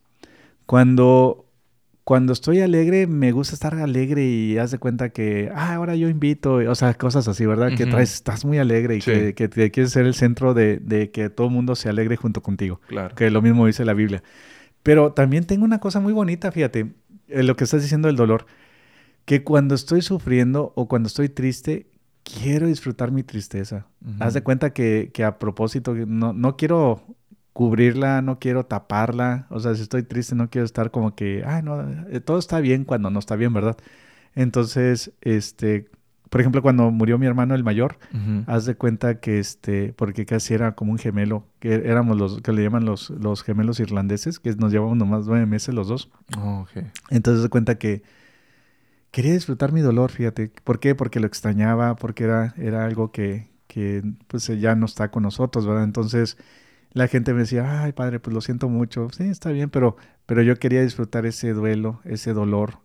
[0.66, 1.45] cuando
[2.06, 6.08] cuando estoy alegre, me gusta estar alegre y haz de cuenta que, ah, ahora yo
[6.08, 7.76] invito, o sea, cosas así, ¿verdad?
[7.76, 11.32] Que traes, estás muy alegre y que, que, quieres ser el centro de, de, que
[11.32, 12.80] todo el mundo se alegre junto contigo.
[12.88, 13.16] Claro.
[13.16, 14.22] Que lo mismo dice la Biblia.
[14.84, 16.94] Pero también tengo una cosa muy bonita, fíjate,
[17.28, 18.46] en lo que estás diciendo del dolor,
[19.26, 21.88] que cuando estoy sufriendo o cuando estoy triste,
[22.22, 23.88] quiero disfrutar mi tristeza.
[24.20, 27.02] Haz de cuenta que, que a propósito, no, no quiero
[27.56, 29.48] cubrirla, no quiero taparla.
[29.50, 32.60] O sea, si estoy triste, no quiero estar como que, ay, no, eh, todo está
[32.60, 33.78] bien cuando no está bien, ¿verdad?
[34.36, 35.90] Entonces, este,
[36.30, 37.98] por ejemplo, cuando murió mi hermano el mayor,
[38.46, 42.52] haz de cuenta que este, porque casi era como un gemelo, que éramos los, que
[42.52, 46.12] le llaman los, los gemelos irlandeses, que nos llevamos nomás nueve meses los dos.
[46.38, 46.92] Oh, okay.
[47.10, 48.04] Entonces, haz de cuenta que
[49.12, 50.52] quería disfrutar mi dolor, fíjate.
[50.66, 50.94] ¿Por qué?
[50.94, 55.66] Porque lo extrañaba, porque era, era algo que, que pues ya no está con nosotros,
[55.66, 55.86] ¿verdad?
[55.86, 56.38] Entonces,
[56.96, 60.42] la gente me decía, ay padre, pues lo siento mucho, sí, está bien, pero, pero
[60.42, 62.80] yo quería disfrutar ese duelo, ese dolor,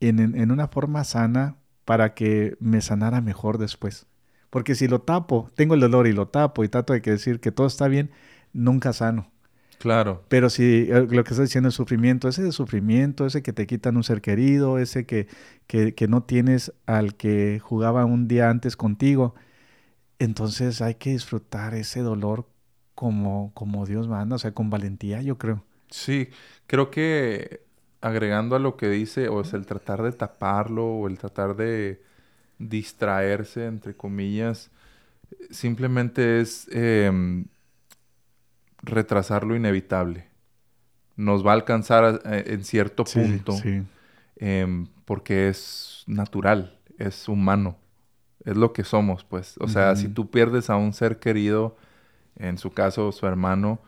[0.00, 4.06] en, en, una forma sana para que me sanara mejor después.
[4.50, 7.52] Porque si lo tapo, tengo el dolor y lo tapo y trato de decir que
[7.52, 8.10] todo está bien,
[8.52, 9.30] nunca sano.
[9.78, 10.24] Claro.
[10.28, 13.68] Pero si eh, lo que está diciendo es sufrimiento, ese de sufrimiento, ese que te
[13.68, 15.28] quitan un ser querido, ese que,
[15.68, 19.36] que, que no tienes al que jugaba un día antes contigo,
[20.18, 22.48] entonces hay que disfrutar ese dolor
[22.98, 25.62] como, como Dios manda, o sea, con valentía, yo creo.
[25.88, 26.30] Sí,
[26.66, 27.60] creo que
[28.00, 32.02] agregando a lo que dice, o es el tratar de taparlo, o el tratar de
[32.58, 34.72] distraerse, entre comillas,
[35.48, 37.44] simplemente es eh,
[38.82, 40.26] retrasar lo inevitable.
[41.14, 43.54] nos va a alcanzar eh, en cierto punto,
[44.38, 47.76] em, porque es natural, es humano,
[48.44, 49.54] es lo que somos, pues.
[49.60, 51.76] O sea, si tú pierdes a un ser querido,
[52.38, 53.80] en su caso su hermano,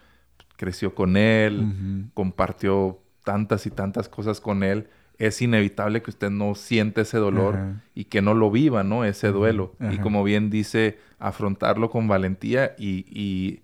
[0.56, 4.88] creció con él, compartió tantas y tantas cosas con él,
[5.20, 7.58] es inevitable que usted no siente ese dolor
[7.94, 9.04] y que no lo viva, ¿no?
[9.04, 9.74] Ese duelo.
[9.92, 13.60] Y como bien dice, afrontarlo con valentía y,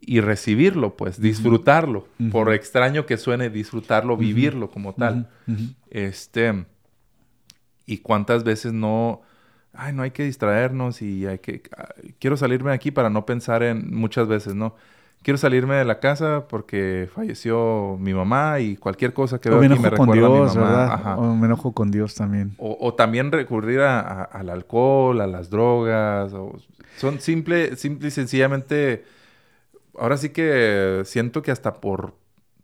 [0.00, 2.06] y, recibirlo, pues, disfrutarlo.
[2.30, 5.28] Por extraño que suene, disfrutarlo, vivirlo como tal.
[5.90, 6.66] Este.
[7.84, 9.22] Y cuántas veces no.
[9.74, 11.62] Ay, no hay que distraernos y hay que.
[12.18, 13.94] Quiero salirme de aquí para no pensar en.
[13.94, 14.74] Muchas veces, ¿no?
[15.22, 19.78] quiero salirme de la casa porque falleció mi mamá y cualquier cosa que veo aquí
[19.78, 21.16] me recuerda Dios, a mi mamá.
[21.16, 22.54] O me enojo con Dios también.
[22.58, 26.32] O, también recurrir al alcohol, a las drogas.
[26.96, 29.04] son simple, simple y sencillamente...
[29.98, 32.14] Ahora sí que siento que hasta por,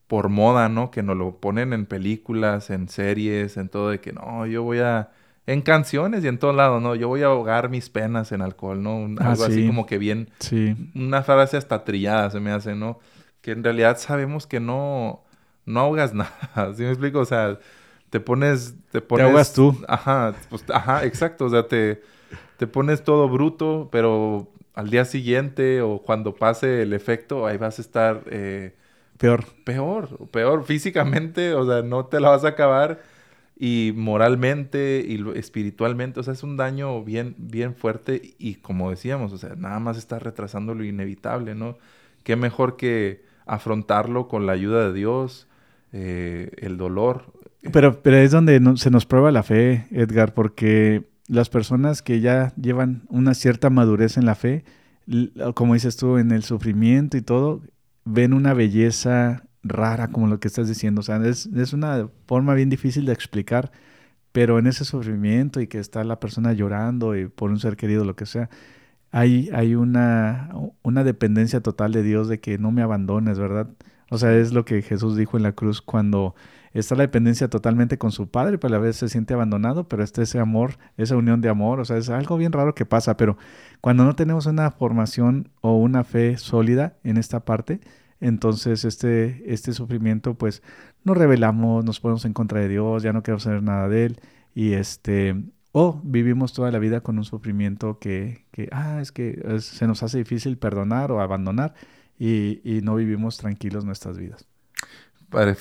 [0.07, 0.90] por moda, ¿no?
[0.90, 4.79] Que nos lo ponen en películas, en series, en todo de que no, yo voy
[4.79, 5.11] a
[5.49, 6.95] en canciones y en todos lados, ¿no?
[6.95, 9.09] Yo voy a ahogar mis penas en alcohol, ¿no?
[9.19, 10.29] Ah, algo así como que bien.
[10.41, 10.77] Sí.
[10.95, 12.99] Una frase hasta trillada se me hace, ¿no?
[13.41, 15.25] Que en realidad sabemos que no,
[15.65, 16.75] no ahogas nada.
[16.77, 17.21] ¿Sí me explico?
[17.21, 17.59] O sea,
[18.11, 18.75] te pones.
[18.93, 19.75] Te, pones, te ahogas tú.
[19.89, 21.47] Ajá, pues, ajá, exacto.
[21.47, 22.03] O sea, te,
[22.59, 27.79] te pones todo bruto, pero al día siguiente o cuando pase el efecto, ahí vas
[27.79, 28.23] a estar.
[28.27, 28.75] Eh,
[29.17, 29.47] peor.
[29.65, 33.01] Peor, peor físicamente, o sea, no te la vas a acabar
[33.61, 39.33] y moralmente y espiritualmente, o sea, es un daño bien, bien fuerte y como decíamos,
[39.33, 41.77] o sea, nada más está retrasando lo inevitable, ¿no?
[42.23, 45.49] Qué mejor que afrontarlo con la ayuda de Dios,
[45.92, 47.33] eh, el dolor.
[47.73, 52.53] Pero, pero es donde se nos prueba la fe, Edgar, porque las personas que ya
[52.55, 54.64] llevan una cierta madurez en la fe,
[55.55, 57.62] como dices tú, en el sufrimiento y todo,
[58.05, 61.00] ven una belleza rara como lo que estás diciendo.
[61.00, 63.72] O sea, es, es, una forma bien difícil de explicar,
[64.33, 68.04] pero en ese sufrimiento y que está la persona llorando y por un ser querido,
[68.04, 68.50] lo que sea,
[69.11, 70.50] hay, hay una,
[70.83, 73.68] una dependencia total de Dios de que no me abandones, ¿verdad?
[74.11, 76.35] O sea, es lo que Jesús dijo en la cruz cuando
[76.72, 80.02] está la dependencia totalmente con su padre, pero a la vez se siente abandonado, pero
[80.02, 83.16] está ese amor, esa unión de amor, o sea, es algo bien raro que pasa,
[83.16, 83.37] pero
[83.81, 87.81] cuando no tenemos una formación o una fe sólida en esta parte,
[88.20, 90.62] entonces este, este sufrimiento pues
[91.04, 94.20] nos rebelamos, nos ponemos en contra de Dios, ya no queremos saber nada de Él
[94.54, 95.37] y este,
[95.72, 100.02] o vivimos toda la vida con un sufrimiento que, que ah, es que se nos
[100.02, 101.74] hace difícil perdonar o abandonar
[102.18, 104.46] y, y no vivimos tranquilos nuestras vidas.
[105.31, 105.54] Padre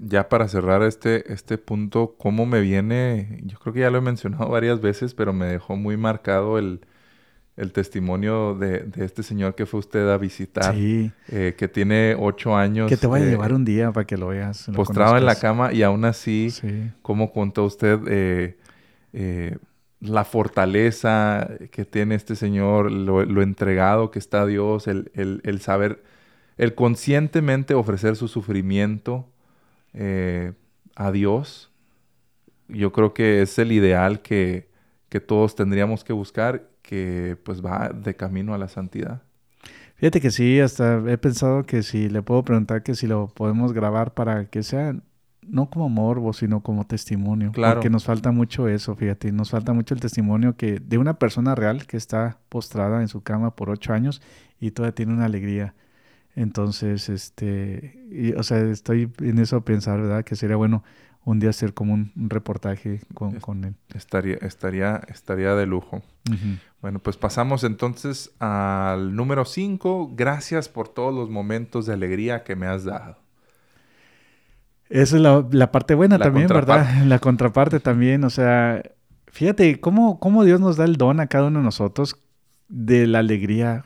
[0.00, 3.42] ya para cerrar este, este punto, ¿cómo me viene?
[3.44, 6.80] Yo creo que ya lo he mencionado varias veces, pero me dejó muy marcado el,
[7.56, 12.88] el testimonio de, este señor que fue usted a visitar, eh, que tiene ocho años.
[12.88, 14.68] Que te voy a eh, llevar un día para que lo veas.
[14.74, 16.52] postrado en la cama y aún así,
[17.02, 18.00] como contó usted
[19.12, 19.56] eh,
[20.00, 26.02] la fortaleza que tiene este señor, lo, entregado que está a Dios, el, el, saber,
[26.58, 29.28] el conscientemente ofrecer su sufrimiento
[30.96, 31.70] a Dios?
[32.66, 34.68] Yo creo que es el ideal que,
[35.08, 39.22] que todos tendríamos que buscar que pues va de camino a la santidad.
[39.96, 43.72] Fíjate que sí, hasta he pensado que si le puedo preguntar que si lo podemos
[43.72, 44.94] grabar para que sea
[45.40, 47.52] no como morbo, sino como testimonio.
[47.52, 47.76] Claro.
[47.76, 51.54] Porque nos falta mucho eso, fíjate, nos falta mucho el testimonio que de una persona
[51.54, 54.20] real que está postrada en su cama por ocho años
[54.60, 55.74] y todavía tiene una alegría.
[56.36, 60.24] Entonces, este, o sea, estoy en eso a pensar, ¿verdad?
[60.24, 60.82] Que sería bueno
[61.24, 63.74] un día hacer como un, reportaje con, con, él.
[63.94, 66.02] Estaría, estaría, estaría de lujo.
[66.80, 70.12] Bueno, pues pasamos entonces al número 5.
[70.14, 73.16] Gracias por todos los momentos de alegría que me has dado.
[74.90, 76.86] Esa es la, parte buena también, ¿verdad?
[77.06, 78.24] La contraparte también.
[78.24, 78.82] O sea,
[79.28, 82.16] fíjate cómo, cómo Dios nos da el don a cada uno de nosotros
[82.68, 83.84] de la alegría.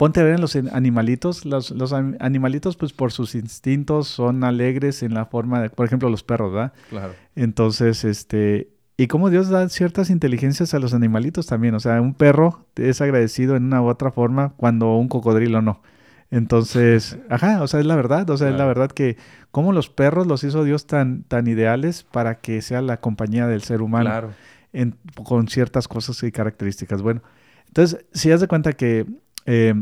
[0.00, 1.44] Ponte a ver en los animalitos.
[1.44, 6.08] Los, los, animalitos, pues por sus instintos, son alegres en la forma de, por ejemplo,
[6.08, 6.72] los perros, ¿verdad?
[6.88, 7.12] Claro.
[7.36, 11.74] Entonces, este, y cómo Dios da ciertas inteligencias a los animalitos también.
[11.74, 15.82] O sea, un perro es agradecido en una u otra forma cuando un cocodrilo no.
[16.30, 18.30] Entonces, ajá, o sea, es la verdad.
[18.30, 19.18] O sea, es la verdad que
[19.50, 23.60] cómo los perros los hizo Dios tan, tan ideales para que sea la compañía del
[23.60, 24.08] ser humano.
[24.08, 24.30] Claro.
[24.72, 27.02] En, con ciertas cosas y características.
[27.02, 27.20] Bueno,
[27.66, 29.04] entonces, si haz de cuenta que
[29.46, 29.74] eh,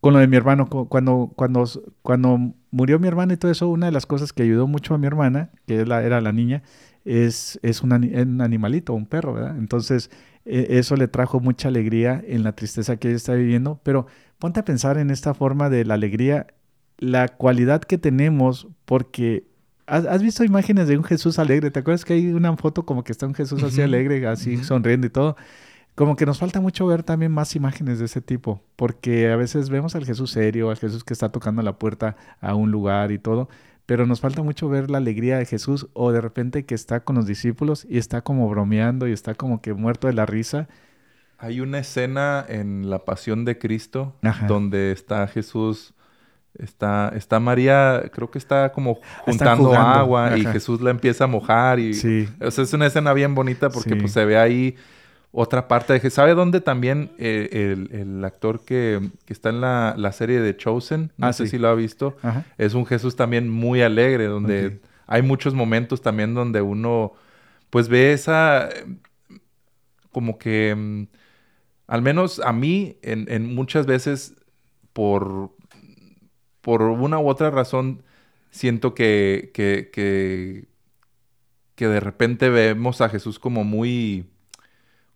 [0.00, 1.64] con lo de mi hermano, cuando, cuando,
[2.02, 4.98] cuando murió mi hermana y todo eso, una de las cosas que ayudó mucho a
[4.98, 6.62] mi hermana, que era la niña,
[7.04, 9.56] es, es un, animalito, un perro, ¿verdad?
[9.58, 10.10] Entonces,
[10.44, 14.06] e, eso le trajo mucha alegría en la tristeza que ella está viviendo, pero
[14.38, 16.46] ponte a pensar en esta forma de la alegría
[16.98, 19.44] la cualidad que tenemos, porque
[19.86, 21.70] ¿has, visto imágenes de un Jesús alegre?
[21.70, 25.06] ¿Te acuerdas que hay una foto como que está un Jesús así alegre, así sonriendo
[25.06, 25.36] y todo?
[25.94, 29.68] Como que nos falta mucho ver también más imágenes de ese tipo, porque a veces
[29.68, 33.18] vemos al Jesús serio, al Jesús que está tocando la puerta a un lugar y
[33.18, 33.48] todo,
[33.86, 37.16] pero nos falta mucho ver la alegría de Jesús o de repente que está con
[37.16, 40.68] los discípulos y está como bromeando y está como que muerto de la risa.
[41.38, 44.14] Hay una escena en la Pasión de Cristo
[44.46, 45.94] donde está Jesús
[46.58, 51.78] Está, está María, creo que está como juntando agua y Jesús la empieza a mojar
[51.78, 52.28] y sí.
[52.40, 54.74] es una escena bien bonita porque pues se ve ahí
[55.32, 60.40] otra parte de que sabe dónde también eh, el, actor que, está en la, serie
[60.40, 62.16] de Chosen, no ah, sé si lo ha visto,
[62.58, 67.12] es un Jesús también muy alegre donde hay muchos momentos también donde uno
[67.70, 68.68] pues ve esa
[70.10, 71.06] como que mm,
[71.86, 74.34] al menos a mí en, en muchas veces
[74.92, 75.52] por
[76.60, 78.02] por una u otra razón,
[78.50, 80.68] siento que, que, que,
[81.74, 84.29] que, de repente vemos a Jesús como muy,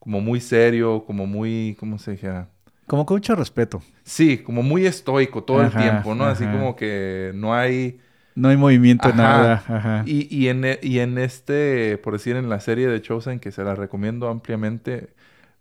[0.04, 2.48] como muy serio, como muy, ¿cómo se dijera?
[2.86, 3.82] Como con mucho respeto.
[4.04, 6.24] Sí, como muy estoico todo el tiempo, ¿no?
[6.24, 7.98] Así como que no hay...
[8.36, 9.62] No hay movimiento, nada.
[9.66, 10.02] Ajá.
[10.06, 13.62] Y, y, en, y en este, por decir, en la serie de Chosen, que se
[13.64, 15.10] la recomiendo ampliamente,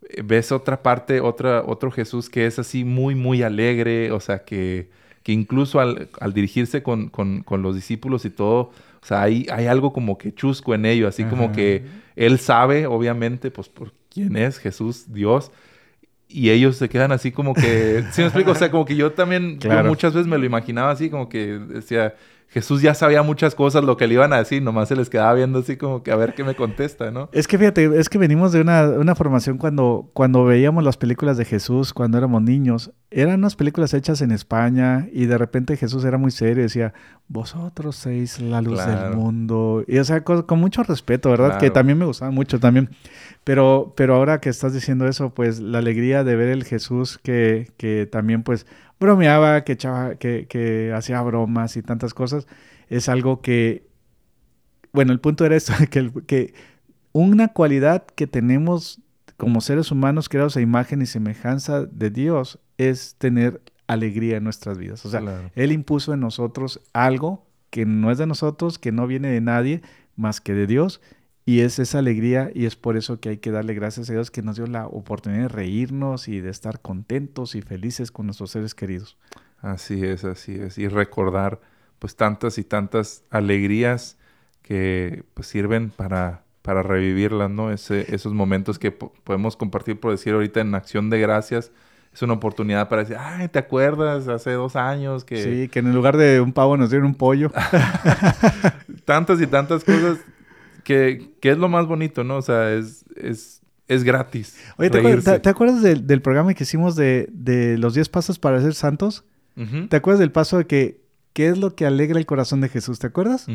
[0.10, 4.44] eh, ves otra parte, otra, otro Jesús que es así muy, muy alegre, o sea,
[4.44, 4.90] que
[5.24, 7.12] que incluso al, dirigirse con,
[7.50, 8.72] los discípulos y todo,
[9.02, 11.86] o sea, hay, hay algo como que chusco en ello, así como que
[12.16, 15.52] él sabe, obviamente, pues por quién es Jesús, Dios,
[16.28, 18.52] y ellos se quedan así como que, ¿sí me explico?
[18.52, 22.16] O sea, como que yo también muchas veces me lo imaginaba así, como que decía,
[22.54, 25.34] Jesús ya sabía muchas cosas, lo que le iban a decir, nomás se les quedaba
[25.34, 27.28] viendo así como que a ver qué me contesta, ¿no?
[27.32, 31.36] Es que fíjate, es que venimos de una, una formación cuando, cuando veíamos las películas
[31.38, 36.06] de Jesús cuando éramos niños, eran unas películas hechas en España y de repente Jesús
[36.06, 36.94] era muy serio, decía,
[37.28, 41.60] vosotros sois la luz del mundo, y o sea, con, mucho respeto, ¿verdad?
[41.60, 42.90] Que también me gustaba mucho también,
[43.44, 47.72] pero, pero ahora que estás diciendo eso, pues la alegría de ver el Jesús que,
[47.78, 48.68] que también pues
[49.04, 52.48] bromeaba, que, echaba, que, que hacía bromas y tantas cosas,
[52.88, 53.86] es algo que,
[54.94, 56.54] bueno, el punto era esto, que, que
[57.12, 59.02] una cualidad que tenemos
[59.36, 64.78] como seres humanos creados a imagen y semejanza de Dios es tener alegría en nuestras
[64.78, 65.06] vidas.
[65.06, 65.22] O sea,
[65.56, 69.82] Él impuso en nosotros algo que no es de nosotros, que no viene de nadie
[70.16, 71.02] más que de Dios
[71.46, 74.32] y es esa alegría y es por eso que hay que darle gracias a Dios
[74.32, 78.52] que nos dio la oportunidad de reírnos y de estar contentos y felices con nuestros
[78.52, 79.18] seres queridos.
[79.60, 80.78] Así es, así es.
[80.78, 81.60] Y recordar
[82.00, 84.18] pues tantas y tantas alegrías
[84.62, 87.72] que pues sirven para, para revivirlas, ¿no?
[87.72, 91.72] Ese, esos momentos que podemos compartir, por decir ahorita en acción de gracias,
[92.14, 95.44] es una oportunidad para decir, ay, ¿te acuerdas hace dos años que...
[95.44, 97.52] Sí, que en lugar de un pavo nos dieron un pollo.
[99.06, 100.20] tantas y tantas cosas
[100.84, 102.38] que, es lo más bonito, ¿no?
[102.38, 104.58] O sea, es, es, es gratis.
[104.78, 107.28] Oye, ¿te acuerdas, del, programa que hicimos de,
[107.80, 109.26] los 10 pasos para ser santos?
[109.90, 111.02] ¿Te acuerdas del paso de que
[111.34, 113.00] qué es lo que alegra el corazón de Jesús?
[113.00, 113.48] ¿Te acuerdas?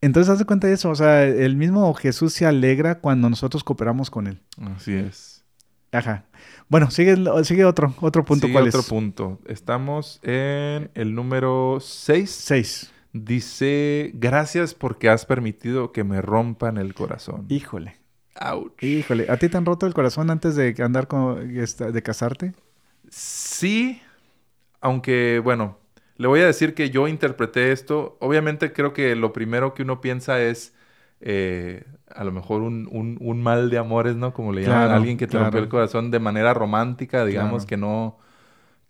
[0.00, 0.90] Entonces, haz de cuenta de eso.
[0.90, 4.40] O sea, el mismo Jesús se alegra cuando nosotros cooperamos con él.
[4.76, 5.44] Así es.
[5.92, 6.24] Ajá.
[6.68, 8.46] Bueno, sigue, sigue otro, otro punto.
[8.46, 9.40] Sigue otro punto.
[9.46, 12.30] Estamos en el número 6.
[12.30, 12.92] 6.
[13.12, 17.46] Dice, gracias porque has permitido que me rompan el corazón.
[17.48, 17.96] Híjole.
[18.40, 18.82] Ouch.
[18.82, 22.54] Híjole, ¿a ti te han roto el corazón antes de andar con, de casarte?
[23.10, 24.00] Sí,
[24.80, 25.78] aunque bueno,
[26.16, 28.16] le voy a decir que yo interpreté esto.
[28.20, 30.74] Obviamente creo que lo primero que uno piensa es
[31.20, 31.84] eh,
[32.14, 34.32] a lo mejor un, mal de amores, ¿no?
[34.32, 37.76] Como le llaman a alguien que te rompió el corazón de manera romántica, digamos, que
[37.76, 38.18] no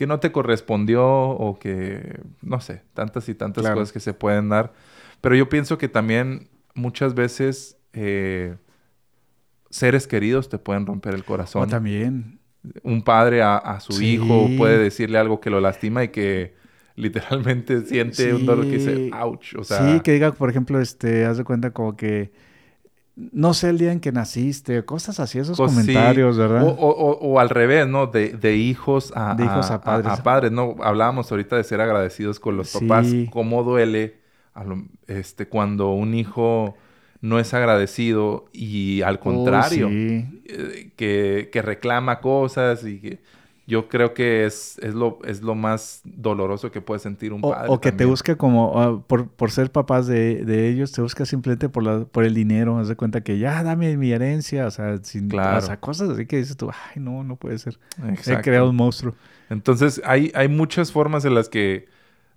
[0.03, 4.49] que no te correspondió o que, no sé, tantas y tantas cosas que se pueden
[4.49, 4.73] dar.
[5.21, 8.57] Pero yo pienso que también muchas veces eh,
[9.71, 11.69] seres queridos te pueden romper el corazón.
[11.69, 12.41] también.
[12.83, 16.57] Un padre a, su hijo puede decirle algo que lo lastima y que
[16.97, 19.55] literalmente siente un dolor que dice, ouch.
[19.55, 22.33] O sea, sí, que diga, por ejemplo, este, haz de cuenta como que
[23.15, 26.65] no sé el día en que naciste, cosas así, esos pues comentarios, ¿verdad?
[26.65, 28.07] O, al revés, ¿no?
[28.07, 30.51] De, hijos a, hijos a, padres.
[30.51, 30.77] ¿no?
[30.83, 33.09] Hablábamos ahorita de ser agradecidos con los papás.
[33.31, 34.23] ¿Cómo duele
[35.07, 36.77] este, cuando un hijo
[37.21, 43.21] no es agradecido y al contrario, eh, que, que, reclama cosas y que
[43.67, 47.69] yo creo que es, es, lo, es lo más doloroso que puede sentir un padre.
[47.69, 51.69] O, que te busca como, ah, por, por, ser papás de, ellos, te busca simplemente
[51.69, 52.79] por, la, por el dinero.
[52.79, 55.65] Haz de cuenta que ya dame mi herencia, o sea, sin, claro.
[55.81, 57.79] cosas así que dices tú, ay, no, no puede ser.
[58.27, 59.15] He creado un monstruo.
[59.49, 61.87] Entonces, hay, hay muchas formas en las que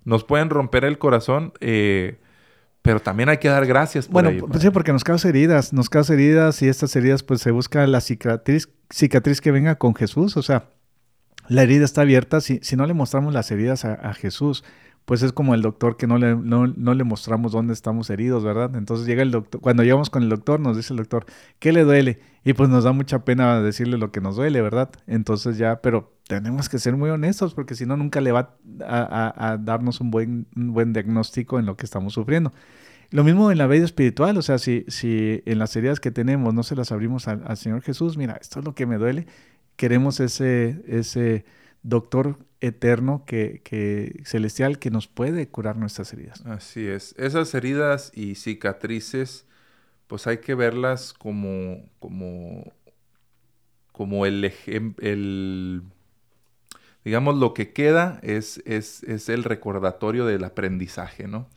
[0.04, 2.18] nos pueden romper el corazón, eh,
[2.82, 5.90] pero también hay que dar gracias por Bueno, pues sí, porque nos causa heridas, nos
[5.90, 10.36] causa heridas y estas heridas pues se busca la cicatriz, cicatriz que venga con Jesús,
[10.36, 10.68] o sea,
[11.48, 14.64] la herida está abierta, si, si no le mostramos las heridas a Jesús,
[15.06, 18.74] pues es como el doctor que no le, no, le mostramos dónde estamos heridos, ¿verdad?
[18.74, 21.26] Entonces llega el doctor, cuando llegamos con el doctor, nos dice el doctor,
[21.60, 22.18] ¿qué le duele?
[22.44, 24.90] Y pues nos da mucha pena decirle lo que nos duele, ¿verdad?
[25.06, 29.56] Entonces ya, pero tenemos que ser muy honestos porque si no, nunca le va a,
[29.60, 32.52] darnos un buen, buen diagnóstico en lo que estamos sufriendo.
[33.10, 36.52] Lo mismo en la vida espiritual, o sea, si, si en las heridas que tenemos
[36.52, 39.28] no se las abrimos al Señor Jesús, mira, esto es lo que me duele,
[39.76, 41.44] queremos ese, ese
[41.82, 46.44] doctor eterno que, celestial que nos puede curar nuestras heridas.
[46.46, 47.14] Así es.
[47.18, 49.46] Esas heridas y cicatrices,
[50.06, 52.72] pues hay que verlas como, como,
[53.92, 55.82] como el, el
[57.04, 61.48] digamos, lo que queda es, es, es, el recordatorio del aprendizaje, ¿no?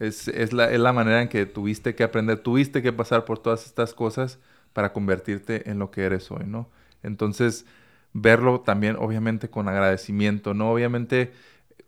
[0.00, 3.38] Es, es, la, es la manera en que tuviste que aprender, tuviste que pasar por
[3.38, 4.40] todas estas cosas
[4.72, 6.68] para convertirte en lo que eres hoy, ¿no?
[7.04, 7.66] Entonces,
[8.12, 10.70] verlo también obviamente con agradecimiento, ¿no?
[10.70, 11.32] Obviamente,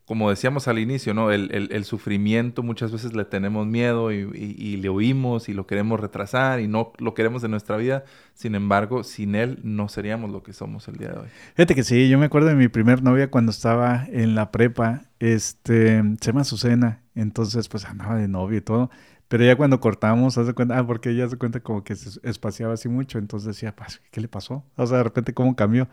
[0.04, 1.32] como decíamos al inicio, ¿no?
[1.32, 6.68] El, sufrimiento muchas veces le tenemos miedo y, le oímos y lo queremos retrasar y
[6.68, 8.04] no lo queremos en nuestra vida.
[8.34, 11.28] Sin embargo, sin él no seríamos lo que somos el día de hoy.
[11.54, 15.02] Fíjate que sí, yo me acuerdo de mi primer novia cuando estaba en la prepa,
[15.18, 18.90] este, se llama Azucena, entonces pues andaba de novio y todo.
[19.28, 22.74] Pero ya cuando cortamos, hace cuenta, ah, porque ella se cuenta como que se espaciaba
[22.74, 23.74] así mucho, entonces decía,
[24.12, 24.62] ¿qué le pasó?
[24.76, 25.88] O sea, de repente, ¿cómo cambió?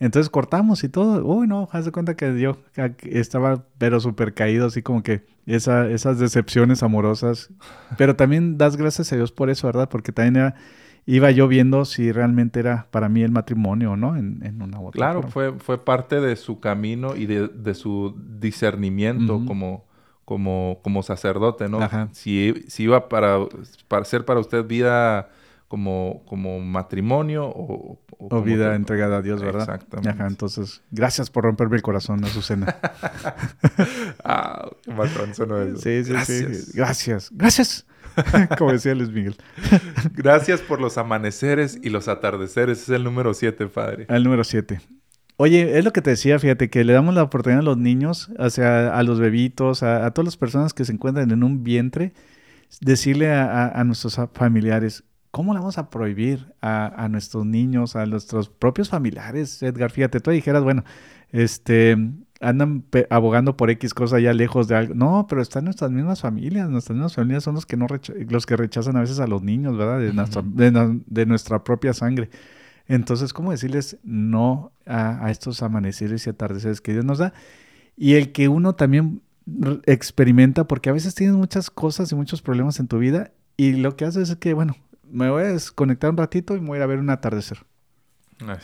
[0.00, 1.22] Entonces cortamos y todo.
[1.24, 2.56] Uy, no, hace cuenta que yo
[3.02, 7.50] estaba, pero súper caído, así como que esa, esas decepciones amorosas.
[7.98, 9.88] Pero también das gracias a Dios por eso, ¿verdad?
[9.90, 10.54] Porque también
[11.04, 14.78] iba yo viendo si realmente era para mí el matrimonio o no en, en una
[14.78, 19.87] otra Claro, fue, fue parte de su camino y de, de su discernimiento como
[20.28, 21.80] como, como sacerdote, ¿no?
[22.12, 23.38] Si, si iba para,
[23.88, 25.30] para ser para usted vida
[25.68, 29.62] como, como matrimonio o, o, vida entregada a Dios, ¿verdad?
[29.62, 30.10] Exactamente.
[30.10, 32.76] Ajá, entonces, gracias por romperme el corazón, Azucena.
[34.22, 35.78] ah, patrón sonó eso.
[35.78, 36.56] Sí, sí, gracias.
[36.58, 36.72] sí.
[36.74, 37.30] Gracias.
[37.32, 37.86] Gracias.
[38.58, 39.36] como decía Luis Miguel.
[40.12, 42.82] gracias por los amaneceres y los atardeceres.
[42.82, 44.04] Es el número siete, padre.
[44.10, 44.82] El número siete.
[45.40, 48.28] Oye, es lo que te decía, fíjate, que le damos la oportunidad a los niños,
[48.40, 52.12] o sea, a los bebitos, a, todas las personas que se encuentran en un vientre,
[52.80, 58.88] decirle a, nuestros familiares, ¿cómo le vamos a prohibir a, nuestros niños, a nuestros propios
[58.88, 59.62] familiares?
[59.62, 60.82] Edgar, fíjate, tú dijeras, bueno,
[61.30, 61.96] este,
[62.40, 64.94] andan abogando por X cosa allá lejos de algo.
[64.96, 67.86] No, pero están nuestras mismas familias, nuestras mismas familias son los que, no
[68.28, 70.00] los que rechazan a veces a los niños, ¿verdad?
[70.00, 72.28] De, de nuestra propia sangre.
[72.88, 77.34] Entonces, ¿cómo decirles no a, estos amaneceres y atardeceres que Dios nos da?
[77.96, 79.22] Y el que uno también
[79.84, 83.96] experimenta, porque a veces tienes muchas cosas y muchos problemas en tu vida y lo
[83.96, 84.76] que haces es que, bueno,
[85.10, 87.66] me voy a desconectar un ratito y me voy a ver un atardecer.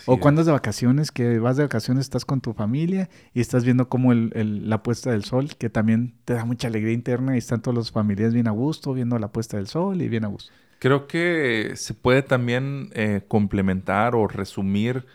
[0.07, 3.65] o cuando es de vacaciones, que vas de vacaciones, estás con tu familia y estás
[3.65, 7.39] viendo como el, la puesta del sol, que también te da mucha alegría interna y
[7.39, 10.29] están todos los familiares bien a gusto, viendo la puesta del sol y bien a
[10.29, 10.53] gusto.
[10.85, 15.07] Creo que se puede también eh, complementar o resumir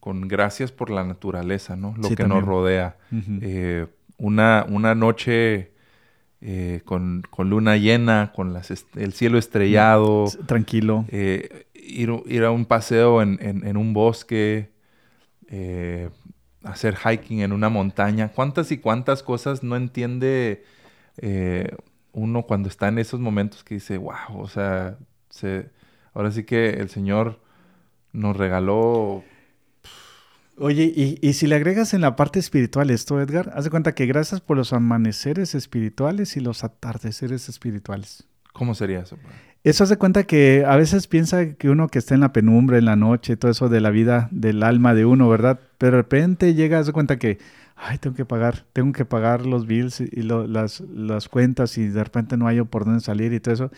[0.00, 1.94] con gracias por la naturaleza, ¿no?
[1.98, 2.96] Lo que nos rodea.
[3.42, 5.72] Eh, una, una noche
[6.40, 10.32] eh, con, con, luna llena, con las el cielo estrellado.
[10.46, 11.04] Tranquilo.
[11.12, 14.70] Ir, ir, a un paseo en, en, un bosque,
[16.64, 18.28] hacer hiking en una montaña.
[18.28, 20.64] ¿Cuántas y cuántas cosas no entiende
[22.12, 24.96] uno cuando está en esos momentos que dice, wow, o sea,
[26.14, 27.40] ahora sí que el Señor
[28.12, 29.24] nos regaló...
[30.60, 34.06] Oye, y, si le agregas en la parte espiritual esto, Edgar, haz de cuenta que
[34.06, 38.24] gracias por los amaneceres espirituales y los atardeceres espirituales.
[38.52, 39.16] ¿Cómo sería eso?
[39.62, 42.86] Eso hace cuenta que a veces piensa que uno que está en la penumbra, en
[42.86, 45.60] la noche, todo eso de la vida, del alma de uno, ¿verdad?
[45.78, 47.38] Pero de repente llega, hace cuenta que,
[47.76, 52.02] ay, tengo que pagar, tengo que pagar los bills y las, las cuentas y de
[52.02, 53.70] repente no hay por dónde salir y todo eso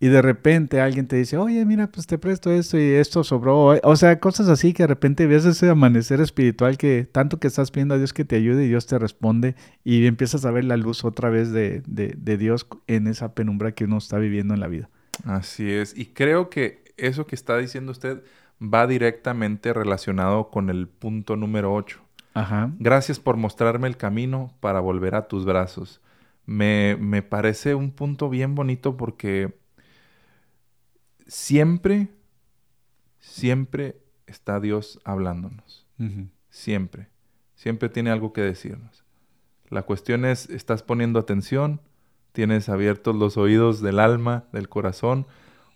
[0.00, 3.78] y de repente alguien te dice, oye, mira, pues te presto esto y esto sobró.
[3.82, 7.72] O sea, cosas así que de repente ves ese amanecer espiritual que tanto que estás
[7.72, 10.76] pidiendo a Dios que te ayude y Dios te responde y empiezas a ver la
[10.76, 14.68] luz otra vez de, de, Dios en esa penumbra que uno está viviendo en la
[14.68, 14.88] vida.
[15.24, 15.98] Así es.
[15.98, 18.22] Y creo que eso que está diciendo usted
[18.62, 22.00] va directamente relacionado con el punto número 8.
[22.34, 22.70] Ajá.
[22.78, 26.00] Gracias por mostrarme el camino para volver a tus brazos.
[26.46, 29.58] Me, me parece un punto bien bonito porque
[31.28, 32.08] siempre,
[33.20, 35.86] siempre está Dios hablándonos.
[36.50, 37.08] Siempre.
[37.54, 39.04] Siempre tiene algo que decirnos.
[39.68, 41.80] La cuestión es, ¿estás poniendo atención?
[42.32, 45.26] ¿Tienes abiertos los oídos del alma, del corazón?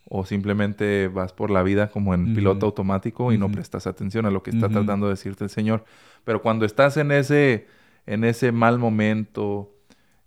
[0.09, 4.31] ¿O simplemente vas por la vida como en piloto automático y no prestas atención a
[4.31, 5.85] lo que está tratando de decirte el Señor?
[6.25, 7.67] Pero cuando estás en ese,
[8.07, 9.75] en ese mal momento,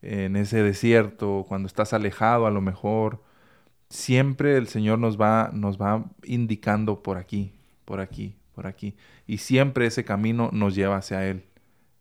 [0.02, 3.22] en ese desierto, cuando estás alejado a lo mejor,
[3.90, 7.52] siempre el Señor nos va, nos va indicando por aquí,
[7.86, 8.96] por aquí, por aquí.
[9.28, 11.44] Y siempre ese camino nos lleva hacia Él.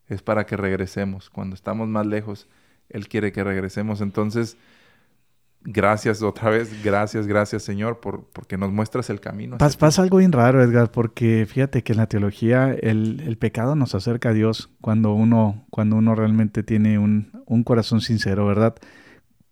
[0.09, 1.31] Es para que regresemos.
[1.31, 2.49] Cuando estamos más lejos,
[2.89, 4.01] Él quiere que regresemos.
[4.01, 4.57] Entonces,
[5.65, 9.57] gracias otra vez, gracias, gracias Señor, por, porque nos muestras el camino.
[9.59, 14.29] pasa algo bien raro, Edgar, porque fíjate que en la teología el, pecado nos acerca
[14.29, 18.75] a Dios cuando uno, cuando uno realmente tiene un, un corazón sincero, ¿verdad?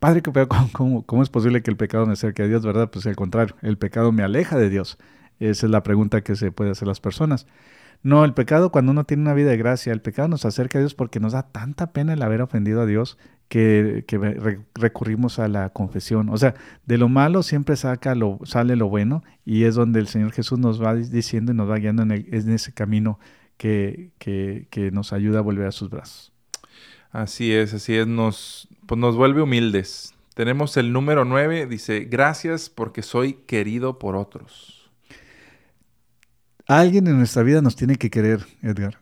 [0.03, 0.20] Padre,
[0.72, 2.90] ¿cómo, ¿cómo, es posible que el pecado me acerque a Dios, verdad?
[2.90, 4.98] Pues al contrario, el pecado me aleja de Dios.
[5.38, 7.46] Esa es la pregunta que se puede hacer las personas.
[8.03, 10.80] No, el pecado cuando uno tiene una vida de gracia, el pecado nos acerca a
[10.80, 14.05] Dios porque nos da tanta pena el haber ofendido a Dios que,
[14.74, 16.30] recurrimos a la confesión.
[16.30, 20.09] O sea, de lo malo siempre saca lo, sale lo bueno y es donde el
[20.09, 23.20] Señor Jesús nos va diciendo y nos va guiando en, en ese camino
[23.57, 26.32] que, que nos ayuda a volver a sus brazos.
[27.12, 30.12] Así es, así es, nos, pues nos vuelve humildes.
[30.34, 34.90] Tenemos el número 9, dice, gracias porque soy querido por otros.
[36.66, 38.99] Alguien en nuestra vida nos tiene que querer, Edgar.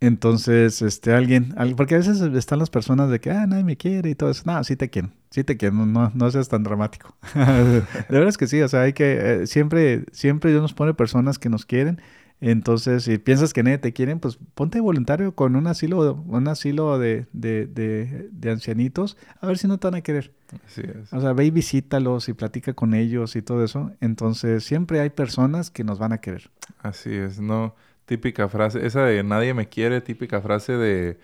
[0.00, 4.08] Entonces, este, alguien, porque a veces están las personas de que, ah, nadie me quiere
[4.08, 4.42] y todo eso.
[4.46, 7.14] No, sí te quieren, sí te quieren, no, no, seas tan dramático.
[7.34, 10.94] de verdad es que sí, o sea, hay que, eh, siempre, siempre Dios nos pone
[10.94, 12.00] personas que nos quieren
[12.40, 16.98] entonces, si piensas que nadie te quieren, pues ponte voluntario con un asilo, un asilo
[16.98, 20.32] de, de, de, ancianitos, a ver si no te van a querer.
[20.66, 21.12] Así es.
[21.12, 23.90] O sea, ve y visítalos y platica con ellos y todo eso.
[24.00, 26.50] Entonces, siempre hay personas que nos van a querer.
[26.78, 27.74] Así es, ¿no?
[28.04, 31.18] Típica frase, esa de nadie me quiere, típica frase de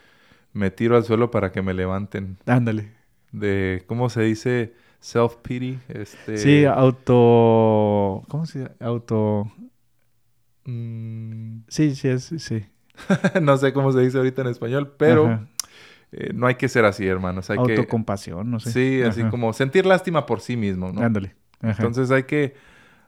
[0.54, 2.38] me tiro al suelo para que me levanten.
[2.46, 2.90] Ándale.
[3.32, 4.74] De, ¿cómo se dice?
[5.00, 5.78] Self-pity.
[5.88, 6.38] Este...
[6.38, 8.22] Sí, auto...
[8.28, 8.72] ¿Cómo se dice?
[8.80, 9.52] Auto...
[10.64, 11.60] Mm.
[11.68, 12.38] Sí, sí, sí.
[12.38, 12.64] sí.
[13.42, 15.46] no sé cómo se dice ahorita en español, pero
[16.12, 17.50] eh, no hay que ser así, hermanos.
[17.50, 18.70] Hay Autocompasión, no sé.
[18.70, 21.02] Sí, así como sentir lástima por sí mismo, ¿no?
[21.02, 21.34] Ándale.
[21.62, 22.54] Entonces hay que,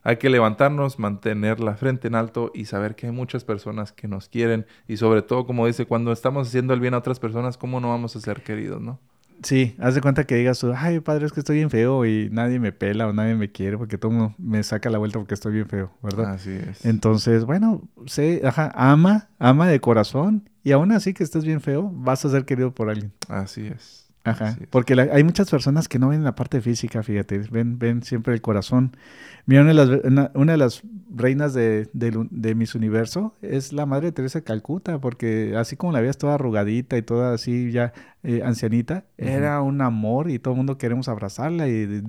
[0.03, 4.09] hay que levantarnos, mantener la frente en alto y saber que hay muchas personas que
[4.09, 7.59] nos quieren y sobre todo, como dice, cuando estamos haciendo el bien a otras personas,
[7.59, 9.01] ¿cómo no vamos a ser queridos, no?
[9.43, 12.59] Sí, haz de cuenta que digas, ay, padre, es que estoy bien feo y nadie
[12.59, 15.53] me pela o nadie me quiere porque todo mundo me saca la vuelta porque estoy
[15.53, 16.33] bien feo, ¿verdad?
[16.35, 16.85] Así es.
[16.85, 21.91] Entonces, bueno, sé, ajá, ama, ama de corazón y aún así que estés bien feo,
[21.93, 23.13] vas a ser querido por alguien.
[23.29, 24.04] Así es.
[24.25, 28.33] Ajá, porque hay muchas personas que no ven la parte física, fíjate, ven, ven siempre
[28.33, 28.97] el corazón.
[29.45, 30.05] Mira, una de las,
[30.35, 30.83] una, de las
[31.15, 36.01] reinas de, de, Miss Universo es la Madre Teresa de Calcuta, porque así como la
[36.01, 40.57] veías toda arrugadita y toda así ya eh, ancianita, era un amor y todo el
[40.57, 42.03] mundo queremos abrazarla y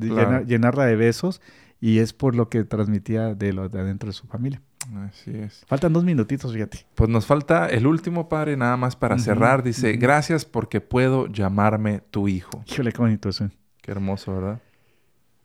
[0.48, 1.42] llenarla de besos
[1.82, 4.62] y es por lo que transmitía de, lo, de adentro de su familia.
[5.08, 5.64] Así es.
[5.68, 6.86] Faltan dos minutitos, fíjate.
[6.96, 9.64] Pues nos falta el último, padre, nada más para cerrar.
[9.64, 12.64] Dice, gracias porque puedo llamarme tu hijo.
[12.68, 13.50] Híjole, qué bonito eso.
[13.82, 14.62] Qué hermoso, ¿verdad?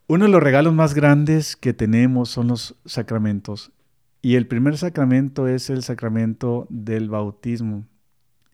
[0.07, 3.71] Uno de los regalos más grandes que tenemos son los sacramentos.
[4.21, 7.87] Y el primer sacramento es el sacramento del bautismo.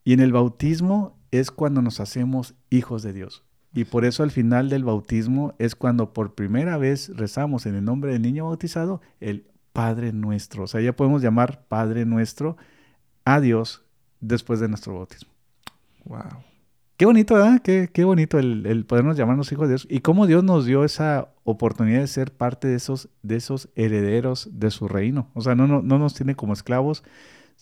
[0.03, 3.43] Y en el bautismo es cuando nos hacemos hijos de Dios.
[3.73, 7.83] Y por eso al final del bautismo es cuando por primera vez rezamos en el
[7.83, 9.45] nombre del niño bautizado el
[9.77, 10.63] Padre nuestro.
[10.63, 12.57] O sea, ya podemos llamar Padre nuestro
[13.25, 13.85] a Dios
[14.19, 15.29] después de nuestro bautismo.
[16.03, 16.41] Wow.
[16.97, 17.61] Qué bonito, ¿verdad?
[17.61, 19.87] Qué, qué bonito el, el, podernos llamarnos hijos de Dios.
[19.87, 24.49] Y cómo Dios nos dio esa oportunidad de ser parte de esos, de esos herederos
[24.51, 25.29] de su reino.
[25.35, 27.03] O sea, no, no, no nos tiene como esclavos,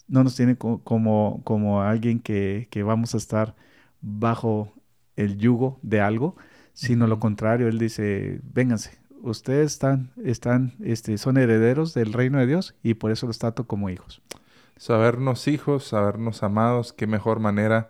[0.07, 3.57] no nos tiene como, como, alguien que, que, vamos a estar
[3.99, 4.71] bajo
[5.17, 6.37] el yugo de algo,
[6.71, 7.67] sino lo contrario.
[7.67, 8.99] Él dice, vénganse,
[9.29, 13.65] ustedes están, están, este, son herederos del reino de Dios y por eso los trato
[13.65, 14.21] como hijos.
[14.77, 17.89] Sabernos hijos, sabernos amados, qué mejor manera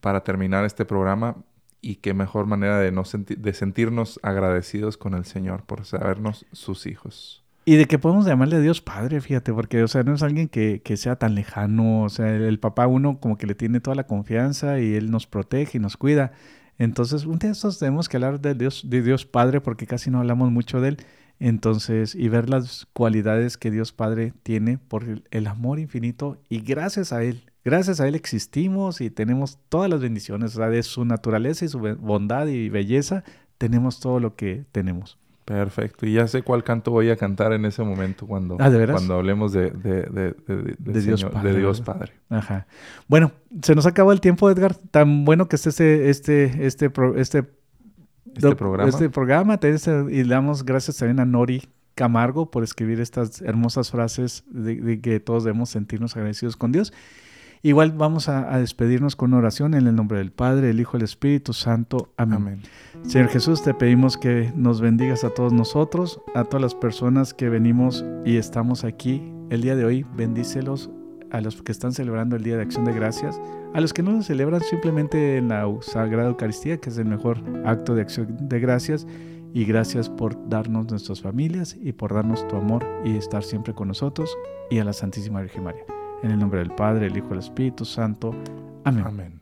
[0.00, 1.36] para terminar este programa
[1.80, 6.86] y qué mejor manera de, no de sentirnos agradecidos con el Señor por sabernos sus
[6.86, 7.42] hijos.
[7.64, 10.48] Y de que podemos llamarle a Dios Padre, fíjate, porque, o sea, no es alguien
[10.48, 13.80] que, que sea tan lejano, o sea, el, el, papá uno como que le tiene
[13.80, 16.32] toda la confianza y él nos protege y nos cuida,
[16.82, 20.10] entonces, un día de estos tenemos que hablar de Dios, de Dios Padre, porque casi
[20.10, 20.96] no hablamos mucho de Él.
[21.38, 27.12] Entonces, y ver las cualidades que Dios Padre tiene por el, amor infinito y gracias
[27.12, 31.68] a Él, gracias a Él existimos y tenemos todas las bendiciones, de su naturaleza y
[31.68, 33.22] su bondad y belleza,
[33.58, 35.18] tenemos todo lo que tenemos.
[35.44, 36.06] Perfecto.
[36.06, 39.14] Y ya sé cuál canto voy a cantar en ese momento cuando, Ah, ¿de cuando
[39.14, 41.80] hablemos de, de, de, de- De Dios Señor- Padre, de Dios.
[41.80, 42.12] Padre.
[42.30, 42.66] Ajá.
[43.08, 43.32] Bueno,
[43.62, 44.74] se nos acabó el tiempo, Edgar.
[44.76, 47.44] Tan bueno que esté este, este, este, pro- este,
[48.34, 48.88] Este programa.
[48.88, 49.58] Este programa.
[49.60, 54.76] Este- y le damos gracias también a Nori Camargo por escribir estas hermosas frases de,
[54.80, 56.92] de que todos debemos sentirnos agradecidos con Dios.
[57.64, 60.96] Igual vamos a, a despedirnos con una oración en el nombre del Padre, el Hijo
[60.96, 62.12] y el Espíritu Santo.
[62.16, 62.36] Amén.
[62.38, 62.62] Amén.
[63.06, 67.48] Señor Jesús, te pedimos que nos bendigas a todos nosotros, a todas las personas que
[67.48, 70.04] venimos y estamos aquí el día de hoy.
[70.16, 70.90] Bendícelos
[71.30, 73.40] a los que están celebrando el Día de Acción de Gracias,
[73.74, 77.38] a los que no lo celebran simplemente en la Sagrada Eucaristía, que es el mejor
[77.64, 79.06] acto de acción de gracias.
[79.54, 83.88] Y gracias por darnos nuestras familias y por darnos tu amor y estar siempre con
[83.88, 84.34] nosotros
[84.70, 86.01] y a la Santísima Virgen María.
[86.22, 88.34] En el nombre del Padre, el Hijo y el Espíritu Santo.
[88.84, 89.04] Amén.
[89.06, 89.41] Amén.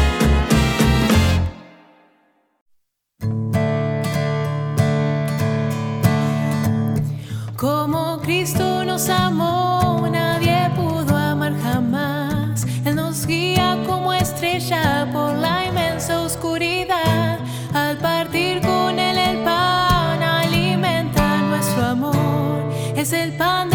[15.11, 17.39] Por la inmensa oscuridad.
[17.73, 22.71] Al partir con Él el pan, alimenta nuestro amor.
[22.95, 23.70] Es el pan